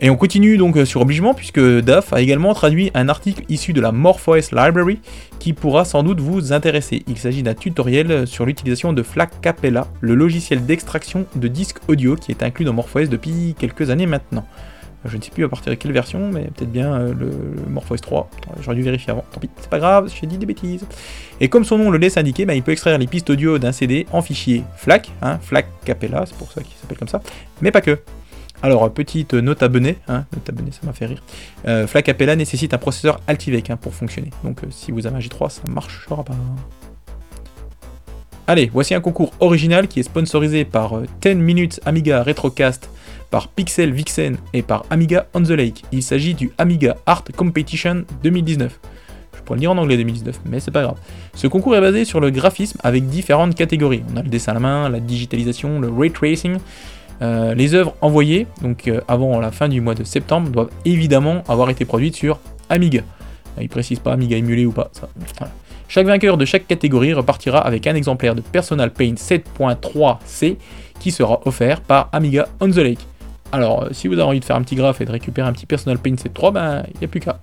Et 0.00 0.10
on 0.10 0.16
continue 0.16 0.56
donc 0.56 0.76
euh, 0.76 0.84
sur 0.84 1.00
obligement 1.00 1.32
puisque 1.32 1.60
DAF 1.60 2.12
a 2.12 2.20
également 2.20 2.52
traduit 2.52 2.90
un 2.94 3.08
article 3.08 3.44
issu 3.48 3.72
de 3.72 3.80
la 3.80 3.92
MorphOS 3.92 4.50
Library 4.50 4.98
qui 5.38 5.52
pourra 5.52 5.84
sans 5.84 6.02
doute 6.02 6.18
vous 6.18 6.52
intéresser. 6.52 7.04
Il 7.06 7.18
s'agit 7.18 7.44
d'un 7.44 7.54
tutoriel 7.54 8.26
sur 8.26 8.46
l'utilisation 8.46 8.92
de 8.92 9.04
FLAC 9.04 9.40
Capella, 9.42 9.86
le 10.00 10.16
logiciel 10.16 10.66
d'extraction 10.66 11.26
de 11.36 11.46
disques 11.46 11.78
audio 11.86 12.16
qui 12.16 12.32
est 12.32 12.42
inclus 12.42 12.64
dans 12.64 12.72
MorphOS 12.72 13.06
depuis 13.06 13.54
quelques 13.56 13.90
années 13.90 14.06
maintenant. 14.06 14.44
Je 15.04 15.16
ne 15.16 15.22
sais 15.22 15.30
plus 15.30 15.44
à 15.44 15.48
partir 15.48 15.70
de 15.70 15.76
quelle 15.76 15.92
version, 15.92 16.30
mais 16.30 16.42
peut-être 16.44 16.70
bien 16.70 16.92
euh, 16.92 17.14
le, 17.14 17.30
MorphOS 17.70 17.96
3. 17.96 18.28
J'aurais 18.60 18.76
dû 18.76 18.82
vérifier 18.82 19.10
avant. 19.10 19.24
Tant 19.32 19.40
pis, 19.40 19.48
c'est 19.58 19.70
pas 19.70 19.78
grave, 19.78 20.12
j'ai 20.14 20.26
dit 20.26 20.36
des 20.36 20.44
bêtises. 20.44 20.84
Et 21.40 21.48
comme 21.48 21.64
son 21.64 21.78
nom 21.78 21.90
le 21.90 21.96
laisse 21.96 22.18
indiquer, 22.18 22.44
bah, 22.44 22.54
il 22.54 22.62
peut 22.62 22.72
extraire 22.72 22.98
les 22.98 23.06
pistes 23.06 23.30
audio 23.30 23.58
d'un 23.58 23.72
CD 23.72 24.06
en 24.12 24.20
fichier 24.20 24.62
FLAC, 24.76 25.10
hein, 25.22 25.38
FLAC 25.40 25.66
Capella, 25.84 26.24
c'est 26.26 26.36
pour 26.36 26.52
ça 26.52 26.62
qu'il 26.62 26.74
s'appelle 26.76 26.98
comme 26.98 27.08
ça, 27.08 27.22
mais 27.62 27.70
pas 27.70 27.80
que. 27.80 27.98
Alors, 28.62 28.92
petite 28.92 29.32
note 29.32 29.62
abonnée, 29.62 29.96
hein, 30.06 30.26
note 30.34 30.46
abonnée, 30.50 30.70
ça 30.70 30.80
m'a 30.86 30.92
fait 30.92 31.06
rire. 31.06 31.22
Euh, 31.66 31.86
FLAC 31.86 32.04
Capella 32.04 32.36
nécessite 32.36 32.74
un 32.74 32.78
processeur 32.78 33.20
Altivec 33.26 33.70
hein, 33.70 33.78
pour 33.78 33.94
fonctionner. 33.94 34.30
Donc, 34.44 34.62
euh, 34.62 34.66
si 34.70 34.92
vous 34.92 35.06
avez 35.06 35.16
un 35.16 35.20
G3, 35.20 35.48
ça 35.48 35.62
marchera 35.70 36.22
pas. 36.22 36.34
Allez, 38.46 38.68
voici 38.70 38.94
un 38.94 39.00
concours 39.00 39.32
original 39.40 39.88
qui 39.88 40.00
est 40.00 40.02
sponsorisé 40.02 40.66
par 40.66 41.00
10 41.22 41.36
Minutes 41.36 41.80
Amiga 41.86 42.22
Retrocast, 42.22 42.90
par 43.30 43.48
Pixel 43.48 43.92
Vixen 43.92 44.36
et 44.52 44.62
par 44.62 44.84
Amiga 44.90 45.26
on 45.34 45.42
the 45.42 45.50
Lake. 45.50 45.84
Il 45.92 46.02
s'agit 46.02 46.34
du 46.34 46.50
Amiga 46.58 46.96
Art 47.06 47.24
Competition 47.36 48.04
2019. 48.22 48.80
Je 49.34 49.40
pourrais 49.42 49.56
le 49.56 49.60
dire 49.60 49.70
en 49.70 49.78
anglais 49.78 49.96
2019, 49.96 50.40
mais 50.46 50.60
c'est 50.60 50.70
pas 50.70 50.82
grave. 50.82 50.98
Ce 51.34 51.46
concours 51.46 51.74
est 51.76 51.80
basé 51.80 52.04
sur 52.04 52.20
le 52.20 52.30
graphisme 52.30 52.78
avec 52.82 53.06
différentes 53.06 53.54
catégories. 53.54 54.02
On 54.12 54.16
a 54.16 54.22
le 54.22 54.28
dessin 54.28 54.52
à 54.52 54.54
la 54.54 54.60
main, 54.60 54.88
la 54.88 55.00
digitalisation, 55.00 55.80
le 55.80 55.88
ray 55.88 56.10
tracing. 56.10 56.58
Euh, 57.22 57.54
les 57.54 57.74
œuvres 57.74 57.94
envoyées, 58.00 58.46
donc 58.62 58.88
euh, 58.88 59.00
avant 59.06 59.40
la 59.40 59.50
fin 59.50 59.68
du 59.68 59.80
mois 59.80 59.94
de 59.94 60.04
septembre, 60.04 60.48
doivent 60.50 60.70
évidemment 60.84 61.42
avoir 61.48 61.68
été 61.68 61.84
produites 61.84 62.16
sur 62.16 62.38
Amiga. 62.70 63.02
Il 63.60 63.68
précise 63.68 63.98
pas 63.98 64.12
Amiga 64.12 64.36
émulé 64.36 64.64
ou 64.64 64.72
pas. 64.72 64.90
Chaque 65.88 66.06
vainqueur 66.06 66.36
de 66.36 66.44
chaque 66.44 66.66
catégorie 66.66 67.12
repartira 67.12 67.58
avec 67.58 67.86
un 67.86 67.94
exemplaire 67.94 68.34
de 68.34 68.40
Personal 68.40 68.92
Paint 68.92 69.14
7.3c 69.14 70.56
qui 70.98 71.10
sera 71.10 71.40
offert 71.44 71.80
par 71.80 72.08
Amiga 72.12 72.48
on 72.60 72.70
the 72.70 72.76
Lake. 72.76 73.00
Alors, 73.52 73.84
euh, 73.84 73.88
si 73.92 74.08
vous 74.08 74.14
avez 74.14 74.22
envie 74.22 74.40
de 74.40 74.44
faire 74.44 74.56
un 74.56 74.62
petit 74.62 74.76
graphe 74.76 75.00
et 75.00 75.04
de 75.04 75.12
récupérer 75.12 75.48
un 75.48 75.52
petit 75.52 75.66
Personal 75.66 75.98
Paint 75.98 76.14
7.3, 76.14 76.52
ben, 76.52 76.84
il 76.94 76.98
n'y 76.98 77.04
a 77.04 77.08
plus 77.08 77.20
qu'à. 77.20 77.40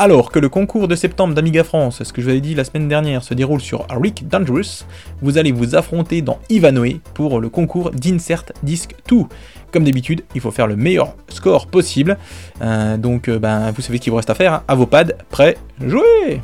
Alors 0.00 0.32
que 0.32 0.38
le 0.38 0.48
concours 0.48 0.88
de 0.88 0.94
septembre 0.94 1.34
d'Amiga 1.34 1.62
France, 1.62 2.02
ce 2.02 2.10
que 2.10 2.22
je 2.22 2.26
vous 2.26 2.30
avais 2.30 2.40
dit 2.40 2.54
la 2.54 2.64
semaine 2.64 2.88
dernière, 2.88 3.22
se 3.22 3.34
déroule 3.34 3.60
sur 3.60 3.84
Rick 3.90 4.26
Dangerous, 4.26 4.86
vous 5.20 5.36
allez 5.36 5.52
vous 5.52 5.74
affronter 5.74 6.22
dans 6.22 6.38
Ivanoé 6.48 7.02
pour 7.12 7.38
le 7.38 7.50
concours 7.50 7.90
d'Insert 7.90 8.44
Disc 8.62 8.94
2. 9.10 9.24
Comme 9.70 9.84
d'habitude, 9.84 10.22
il 10.34 10.40
faut 10.40 10.50
faire 10.50 10.66
le 10.66 10.76
meilleur 10.76 11.14
score 11.28 11.66
possible. 11.66 12.16
Euh, 12.62 12.96
donc, 12.96 13.28
euh, 13.28 13.38
ben, 13.38 13.72
vous 13.72 13.82
savez 13.82 13.98
ce 13.98 14.02
qu'il 14.04 14.10
vous 14.10 14.16
reste 14.16 14.30
à 14.30 14.34
faire. 14.34 14.54
Hein. 14.54 14.62
À 14.68 14.74
vos 14.74 14.86
pads, 14.86 15.12
prêts, 15.28 15.58
jouez 15.86 16.40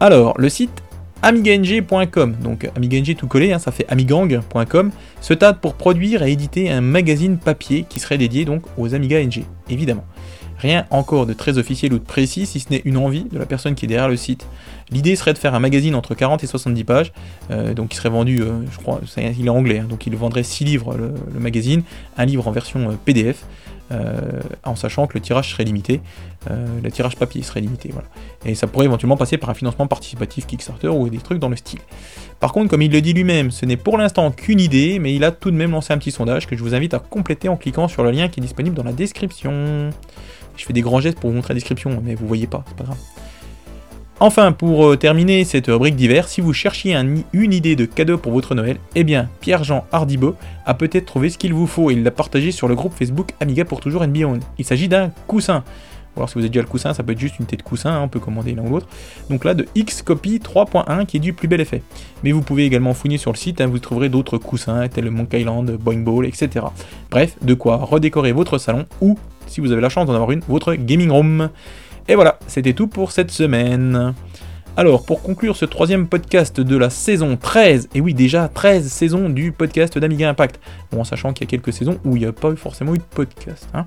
Alors, 0.00 0.38
le 0.38 0.48
site 0.48 0.82
amigang.com, 1.22 2.36
donc 2.42 2.70
amigang 2.76 3.14
tout 3.14 3.26
collé, 3.26 3.52
hein, 3.52 3.58
ça 3.58 3.72
fait 3.72 3.86
amigang.com, 3.88 4.90
se 5.20 5.34
tâte 5.34 5.60
pour 5.60 5.74
produire 5.74 6.22
et 6.22 6.32
éditer 6.32 6.70
un 6.70 6.80
magazine 6.80 7.38
papier 7.38 7.84
qui 7.88 8.00
serait 8.00 8.18
dédié 8.18 8.44
donc 8.44 8.62
aux 8.76 8.94
Amiga 8.94 9.22
NG, 9.22 9.44
évidemment. 9.68 10.04
Rien 10.58 10.86
encore 10.90 11.26
de 11.26 11.34
très 11.34 11.58
officiel 11.58 11.92
ou 11.92 11.98
de 11.98 12.04
précis, 12.04 12.46
si 12.46 12.60
ce 12.60 12.70
n'est 12.70 12.80
une 12.84 12.96
envie 12.96 13.24
de 13.24 13.38
la 13.38 13.44
personne 13.44 13.74
qui 13.74 13.84
est 13.84 13.88
derrière 13.88 14.08
le 14.08 14.16
site. 14.16 14.46
L'idée 14.90 15.16
serait 15.16 15.34
de 15.34 15.38
faire 15.38 15.54
un 15.54 15.60
magazine 15.60 15.94
entre 15.94 16.14
40 16.14 16.44
et 16.44 16.46
70 16.46 16.84
pages, 16.84 17.12
euh, 17.50 17.74
donc 17.74 17.92
il 17.92 17.96
serait 17.96 18.08
vendu, 18.08 18.40
euh, 18.40 18.52
je 18.70 18.78
crois, 18.78 19.00
il 19.16 19.46
est 19.46 19.48
anglais, 19.50 19.80
hein, 19.80 19.86
donc 19.88 20.06
il 20.06 20.16
vendrait 20.16 20.44
6 20.44 20.64
livres 20.64 20.96
le, 20.96 21.12
magazine, 21.38 21.82
un 22.16 22.24
livre 22.24 22.46
en 22.48 22.52
version 22.52 22.90
euh, 22.90 22.94
PDF, 23.04 23.44
en 24.64 24.76
sachant 24.76 25.06
que 25.06 25.14
le 25.14 25.20
tirage 25.20 25.52
serait 25.52 25.64
limité, 25.64 26.00
le 26.48 26.90
tirage 26.90 27.16
papier 27.16 27.42
serait 27.42 27.60
limité. 27.60 27.90
Et 28.44 28.54
ça 28.54 28.66
pourrait 28.66 28.86
éventuellement 28.86 29.16
passer 29.16 29.38
par 29.38 29.50
un 29.50 29.54
financement 29.54 29.86
participatif 29.86 30.46
Kickstarter 30.46 30.88
ou 30.88 31.08
des 31.08 31.18
trucs 31.18 31.38
dans 31.38 31.48
le 31.48 31.56
style. 31.56 31.80
Par 32.40 32.52
contre, 32.52 32.68
comme 32.68 32.82
il 32.82 32.92
le 32.92 33.00
dit 33.00 33.12
lui-même, 33.12 33.50
ce 33.50 33.64
n'est 33.64 33.76
pour 33.76 33.96
l'instant 33.98 34.30
qu'une 34.30 34.60
idée, 34.60 34.98
mais 34.98 35.14
il 35.14 35.24
a 35.24 35.30
tout 35.30 35.50
de 35.50 35.56
même 35.56 35.70
lancé 35.70 35.92
un 35.92 35.98
petit 35.98 36.10
sondage 36.10 36.46
que 36.46 36.56
je 36.56 36.62
vous 36.62 36.74
invite 36.74 36.94
à 36.94 36.98
compléter 36.98 37.48
en 37.48 37.56
cliquant 37.56 37.88
sur 37.88 38.02
le 38.02 38.10
lien 38.10 38.28
qui 38.28 38.40
est 38.40 38.42
disponible 38.42 38.76
dans 38.76 38.84
la 38.84 38.92
description. 38.92 39.90
Je 40.56 40.64
fais 40.64 40.72
des 40.72 40.82
grands 40.82 41.00
gestes 41.00 41.18
pour 41.18 41.30
vous 41.30 41.36
montrer 41.36 41.54
la 41.54 41.56
description, 41.56 42.00
mais 42.04 42.14
vous 42.14 42.26
voyez 42.26 42.46
pas, 42.46 42.64
c'est 42.68 42.76
pas 42.76 42.84
grave. 42.84 42.98
Enfin, 44.18 44.52
pour 44.52 44.86
euh, 44.86 44.96
terminer 44.96 45.44
cette 45.44 45.66
rubrique 45.66 45.94
d'hiver, 45.94 46.26
si 46.26 46.40
vous 46.40 46.54
cherchiez 46.54 46.96
une 47.34 47.52
idée 47.52 47.76
de 47.76 47.84
cadeau 47.84 48.16
pour 48.16 48.32
votre 48.32 48.54
Noël, 48.54 48.78
eh 48.94 49.04
bien, 49.04 49.28
Pierre-Jean 49.42 49.84
Hardibo 49.92 50.36
a 50.64 50.72
peut-être 50.72 51.04
trouvé 51.04 51.28
ce 51.28 51.36
qu'il 51.36 51.52
vous 51.52 51.66
faut 51.66 51.90
et 51.90 51.94
il 51.94 52.02
l'a 52.02 52.10
partagé 52.10 52.50
sur 52.50 52.66
le 52.66 52.74
groupe 52.74 52.94
Facebook 52.94 53.32
Amiga 53.40 53.66
pour 53.66 53.80
toujours 53.80 54.00
and 54.00 54.08
Beyond. 54.08 54.40
Il 54.58 54.64
s'agit 54.64 54.88
d'un 54.88 55.10
coussin. 55.26 55.64
Ou 56.16 56.20
alors 56.20 56.30
si 56.30 56.36
vous 56.36 56.40
avez 56.40 56.48
déjà 56.48 56.62
le 56.62 56.66
coussin, 56.66 56.94
ça 56.94 57.02
peut 57.02 57.12
être 57.12 57.20
juste 57.20 57.38
une 57.38 57.44
tête 57.44 57.62
coussin, 57.62 57.90
hein, 57.90 58.00
on 58.04 58.08
peut 58.08 58.18
commander 58.18 58.54
l'un 58.54 58.64
ou 58.64 58.70
l'autre. 58.70 58.88
Donc 59.28 59.44
là, 59.44 59.52
de 59.52 59.66
Xcopy 59.76 60.38
3.1 60.38 61.04
qui 61.04 61.18
est 61.18 61.20
du 61.20 61.34
plus 61.34 61.46
bel 61.46 61.60
effet. 61.60 61.82
Mais 62.24 62.32
vous 62.32 62.40
pouvez 62.40 62.64
également 62.64 62.94
fouiller 62.94 63.18
sur 63.18 63.32
le 63.32 63.36
site, 63.36 63.60
hein, 63.60 63.66
vous 63.66 63.80
trouverez 63.80 64.08
d'autres 64.08 64.38
coussins 64.38 64.88
tels 64.88 65.10
Monkey 65.10 65.42
Island, 65.42 65.72
Boing 65.72 65.98
Ball, 65.98 66.24
etc. 66.24 66.64
Bref, 67.10 67.36
de 67.42 67.52
quoi 67.52 67.76
redécorer 67.76 68.32
votre 68.32 68.56
salon 68.56 68.86
ou 69.02 69.18
si 69.46 69.60
vous 69.60 69.72
avez 69.72 69.82
la 69.82 69.90
chance 69.90 70.06
d'en 70.06 70.14
avoir 70.14 70.30
une, 70.32 70.40
votre 70.48 70.74
gaming 70.74 71.10
room. 71.10 71.50
Et 72.08 72.14
voilà, 72.14 72.38
c'était 72.46 72.72
tout 72.72 72.86
pour 72.86 73.10
cette 73.10 73.32
semaine. 73.32 74.14
Alors, 74.76 75.06
pour 75.06 75.22
conclure 75.22 75.56
ce 75.56 75.64
troisième 75.64 76.06
podcast 76.06 76.60
de 76.60 76.76
la 76.76 76.90
saison 76.90 77.36
13, 77.36 77.88
et 77.94 78.00
oui, 78.00 78.12
déjà 78.12 78.46
13 78.46 78.86
saisons 78.86 79.30
du 79.30 79.50
podcast 79.50 79.98
d'Amiga 79.98 80.28
Impact, 80.28 80.60
bon, 80.92 81.00
en 81.00 81.04
sachant 81.04 81.32
qu'il 81.32 81.46
y 81.46 81.48
a 81.48 81.50
quelques 81.50 81.72
saisons 81.72 81.98
où 82.04 82.14
il 82.14 82.20
n'y 82.20 82.26
a 82.26 82.32
pas 82.32 82.54
forcément 82.54 82.94
eu 82.94 82.98
de 82.98 83.02
podcast. 83.02 83.68
Hein. 83.72 83.86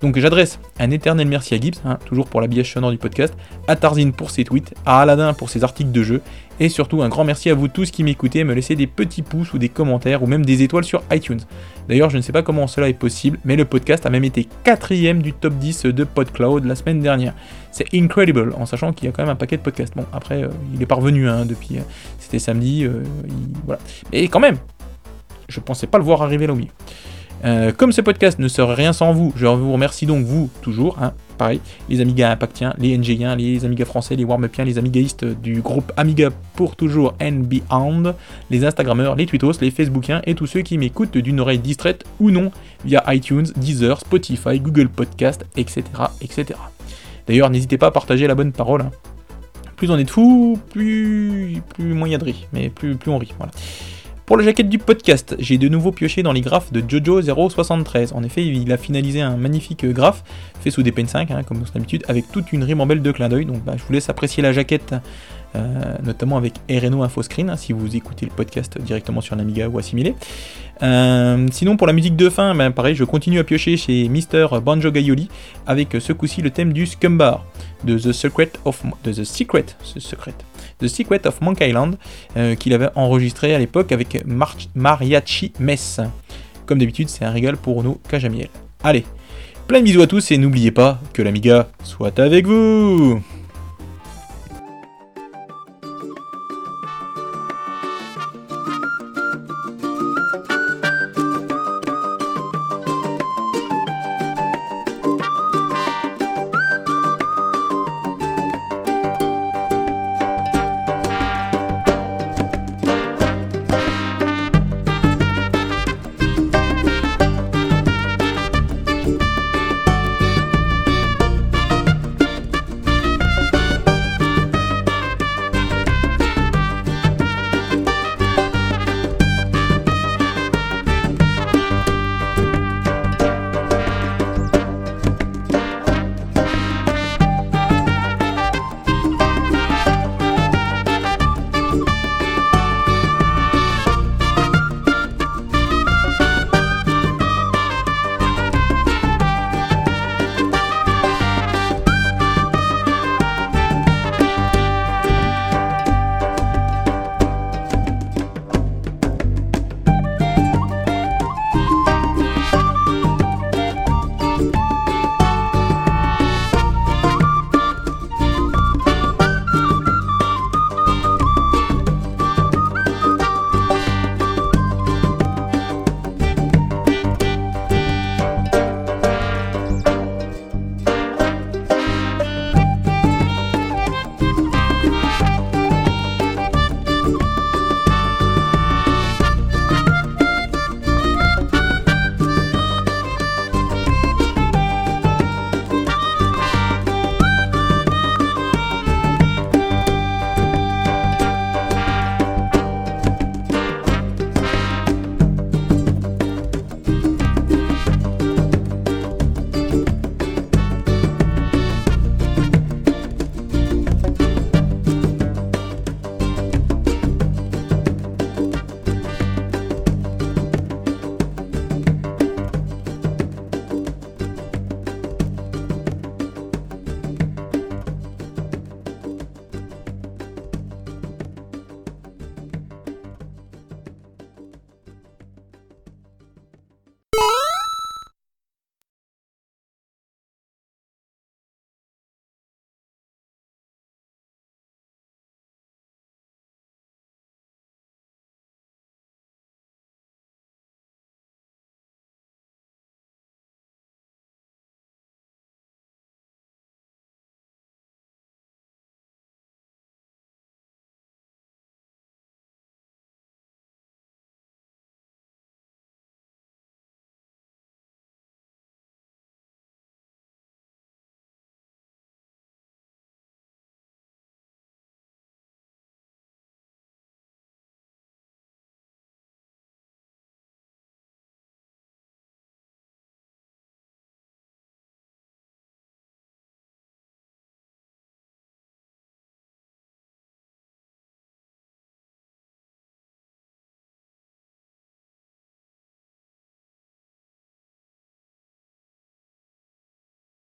Donc, 0.00 0.18
j'adresse 0.18 0.58
un 0.78 0.90
éternel 0.90 1.28
merci 1.28 1.54
à 1.54 1.60
Gibbs, 1.60 1.76
hein, 1.84 1.98
toujours 2.06 2.26
pour 2.26 2.40
l'habillage 2.40 2.72
sonore 2.72 2.90
du 2.90 2.96
podcast, 2.96 3.34
à 3.68 3.76
Tarzine 3.76 4.14
pour 4.14 4.30
ses 4.30 4.44
tweets, 4.44 4.74
à 4.86 5.02
Aladdin 5.02 5.34
pour 5.34 5.50
ses 5.50 5.62
articles 5.62 5.92
de 5.92 6.02
jeu, 6.02 6.22
et 6.60 6.68
surtout, 6.68 7.00
un 7.00 7.08
grand 7.08 7.24
merci 7.24 7.48
à 7.48 7.54
vous 7.54 7.68
tous 7.68 7.90
qui 7.90 8.04
m'écoutez, 8.04 8.44
me 8.44 8.52
laissez 8.52 8.76
des 8.76 8.86
petits 8.86 9.22
pouces 9.22 9.54
ou 9.54 9.58
des 9.58 9.70
commentaires 9.70 10.22
ou 10.22 10.26
même 10.26 10.44
des 10.44 10.62
étoiles 10.62 10.84
sur 10.84 11.02
iTunes. 11.10 11.40
D'ailleurs, 11.88 12.10
je 12.10 12.18
ne 12.18 12.22
sais 12.22 12.32
pas 12.32 12.42
comment 12.42 12.66
cela 12.66 12.90
est 12.90 12.94
possible, 12.94 13.38
mais 13.46 13.56
le 13.56 13.64
podcast 13.64 14.04
a 14.04 14.10
même 14.10 14.24
été 14.24 14.46
quatrième 14.62 15.22
du 15.22 15.32
top 15.32 15.54
10 15.54 15.86
de 15.86 16.04
PodCloud 16.04 16.66
la 16.66 16.74
semaine 16.74 17.00
dernière. 17.00 17.32
C'est 17.72 17.86
incredible, 17.94 18.52
en 18.58 18.66
sachant 18.66 18.92
qu'il 18.92 19.06
y 19.06 19.08
a 19.08 19.12
quand 19.12 19.22
même 19.22 19.32
un 19.32 19.36
paquet 19.36 19.56
de 19.56 19.62
podcasts. 19.62 19.96
Bon, 19.96 20.04
après, 20.12 20.44
euh, 20.44 20.48
il 20.74 20.82
est 20.82 20.86
parvenu 20.86 21.30
hein, 21.30 21.46
depuis. 21.46 21.78
Euh, 21.78 21.82
c'était 22.18 22.38
samedi, 22.38 22.84
euh, 22.84 23.04
voilà. 23.64 23.80
Mais 24.12 24.28
quand 24.28 24.40
même, 24.40 24.58
je 25.48 25.60
pensais 25.60 25.86
pas 25.86 25.96
le 25.96 26.04
voir 26.04 26.20
arriver 26.20 26.46
là 26.46 26.54
comme 27.78 27.92
ce 27.92 28.02
podcast 28.02 28.38
ne 28.38 28.48
serait 28.48 28.74
rien 28.74 28.92
sans 28.92 29.14
vous, 29.14 29.32
je 29.34 29.46
vous 29.46 29.72
remercie 29.72 30.04
donc 30.04 30.26
vous 30.26 30.50
toujours, 30.60 30.98
hein, 31.00 31.14
les 31.88 32.00
Amiga 32.00 32.30
impactiens, 32.30 32.74
les 32.78 32.96
NGiens, 32.96 33.36
les 33.36 33.64
Amiga 33.64 33.84
français, 33.84 34.16
les 34.16 34.24
Warmupiens, 34.24 34.64
les 34.64 34.78
Amigaistes 34.78 35.24
du 35.24 35.60
groupe 35.60 35.92
Amiga 35.96 36.30
pour 36.54 36.76
toujours 36.76 37.14
and 37.20 37.44
beyond, 37.44 38.14
les 38.50 38.64
Instagrammeurs, 38.64 39.16
les 39.16 39.26
Twittos, 39.26 39.60
les 39.60 39.70
Facebookiens 39.70 40.22
et 40.24 40.34
tous 40.34 40.46
ceux 40.46 40.62
qui 40.62 40.78
m'écoutent 40.78 41.16
d'une 41.16 41.40
oreille 41.40 41.58
distraite 41.58 42.04
ou 42.18 42.30
non 42.30 42.50
via 42.84 43.02
iTunes, 43.12 43.46
Deezer, 43.56 44.00
Spotify, 44.00 44.60
Google 44.60 44.88
Podcast, 44.88 45.44
etc. 45.56 45.84
etc. 46.20 46.58
D'ailleurs, 47.26 47.50
n'hésitez 47.50 47.78
pas 47.78 47.88
à 47.88 47.90
partager 47.90 48.26
la 48.26 48.34
bonne 48.34 48.52
parole. 48.52 48.82
Hein. 48.82 48.90
Plus 49.76 49.90
on 49.90 49.98
est 49.98 50.04
de 50.04 50.10
fous, 50.10 50.58
plus, 50.70 51.62
plus 51.74 52.14
a 52.14 52.18
de 52.18 52.24
riz, 52.24 52.46
mais 52.52 52.68
plus, 52.68 52.98
on 53.06 53.18
rit. 53.18 53.32
Pour 54.30 54.36
la 54.36 54.44
jaquette 54.44 54.68
du 54.68 54.78
podcast, 54.78 55.34
j'ai 55.40 55.58
de 55.58 55.68
nouveau 55.68 55.90
pioché 55.90 56.22
dans 56.22 56.30
les 56.30 56.40
graphes 56.40 56.70
de 56.72 56.80
Jojo073. 56.80 58.14
En 58.14 58.22
effet, 58.22 58.46
il 58.46 58.70
a 58.70 58.76
finalisé 58.76 59.20
un 59.20 59.36
magnifique 59.36 59.84
graphe 59.84 60.22
fait 60.60 60.70
sous 60.70 60.84
des 60.84 60.92
Pen 60.92 61.08
5, 61.08 61.32
hein, 61.32 61.42
comme 61.42 61.66
son 61.66 61.74
habitude, 61.74 62.04
avec 62.06 62.30
toute 62.30 62.52
une 62.52 62.62
ribambelle 62.62 63.02
de 63.02 63.10
clin 63.10 63.28
d'œil. 63.28 63.44
Donc 63.44 63.64
bah, 63.64 63.74
je 63.76 63.82
vous 63.82 63.92
laisse 63.92 64.08
apprécier 64.08 64.40
la 64.40 64.52
jaquette, 64.52 64.94
euh, 65.56 65.96
notamment 66.04 66.36
avec 66.36 66.52
RNO 66.70 67.02
InfoScreen, 67.02 67.50
hein, 67.50 67.56
si 67.56 67.72
vous 67.72 67.96
écoutez 67.96 68.24
le 68.24 68.30
podcast 68.30 68.80
directement 68.80 69.20
sur 69.20 69.34
l'Amiga 69.34 69.68
ou 69.68 69.80
assimilé. 69.80 70.14
Euh, 70.84 71.48
sinon, 71.50 71.76
pour 71.76 71.88
la 71.88 71.92
musique 71.92 72.14
de 72.14 72.30
fin, 72.30 72.54
ben, 72.54 72.70
pareil, 72.70 72.94
je 72.94 73.02
continue 73.02 73.40
à 73.40 73.42
piocher 73.42 73.76
chez 73.76 74.08
Mister 74.08 74.46
Banjo 74.64 74.92
Gaioli 74.92 75.28
avec 75.66 75.96
ce 75.98 76.12
coup-ci 76.12 76.40
le 76.40 76.50
thème 76.50 76.72
du 76.72 76.86
Scumbar 76.86 77.44
de 77.82 77.98
The 77.98 78.12
Secret 78.12 78.52
of 78.64 78.80
The 79.02 79.24
Secret, 79.24 79.66
Secret, 79.82 80.34
The 80.80 80.88
Secret 80.88 81.26
of 81.26 81.40
Monkey 81.40 81.68
Island, 81.68 81.96
euh, 82.36 82.54
qu'il 82.54 82.72
avait 82.72 82.90
enregistré 82.94 83.54
à 83.54 83.58
l'époque 83.58 83.92
avec 83.92 84.24
Mariachi 84.74 85.52
Mess. 85.58 86.00
Comme 86.66 86.78
d'habitude, 86.78 87.08
c'est 87.08 87.24
un 87.24 87.30
régal 87.30 87.56
pour 87.56 87.82
nos 87.82 88.00
Cajamiel. 88.08 88.48
Allez, 88.82 89.04
plein 89.66 89.80
de 89.80 89.84
bisous 89.84 90.02
à 90.02 90.06
tous 90.06 90.30
et 90.30 90.38
n'oubliez 90.38 90.70
pas 90.70 91.00
que 91.12 91.22
l'Amiga 91.22 91.68
soit 91.82 92.18
avec 92.18 92.46
vous 92.46 93.20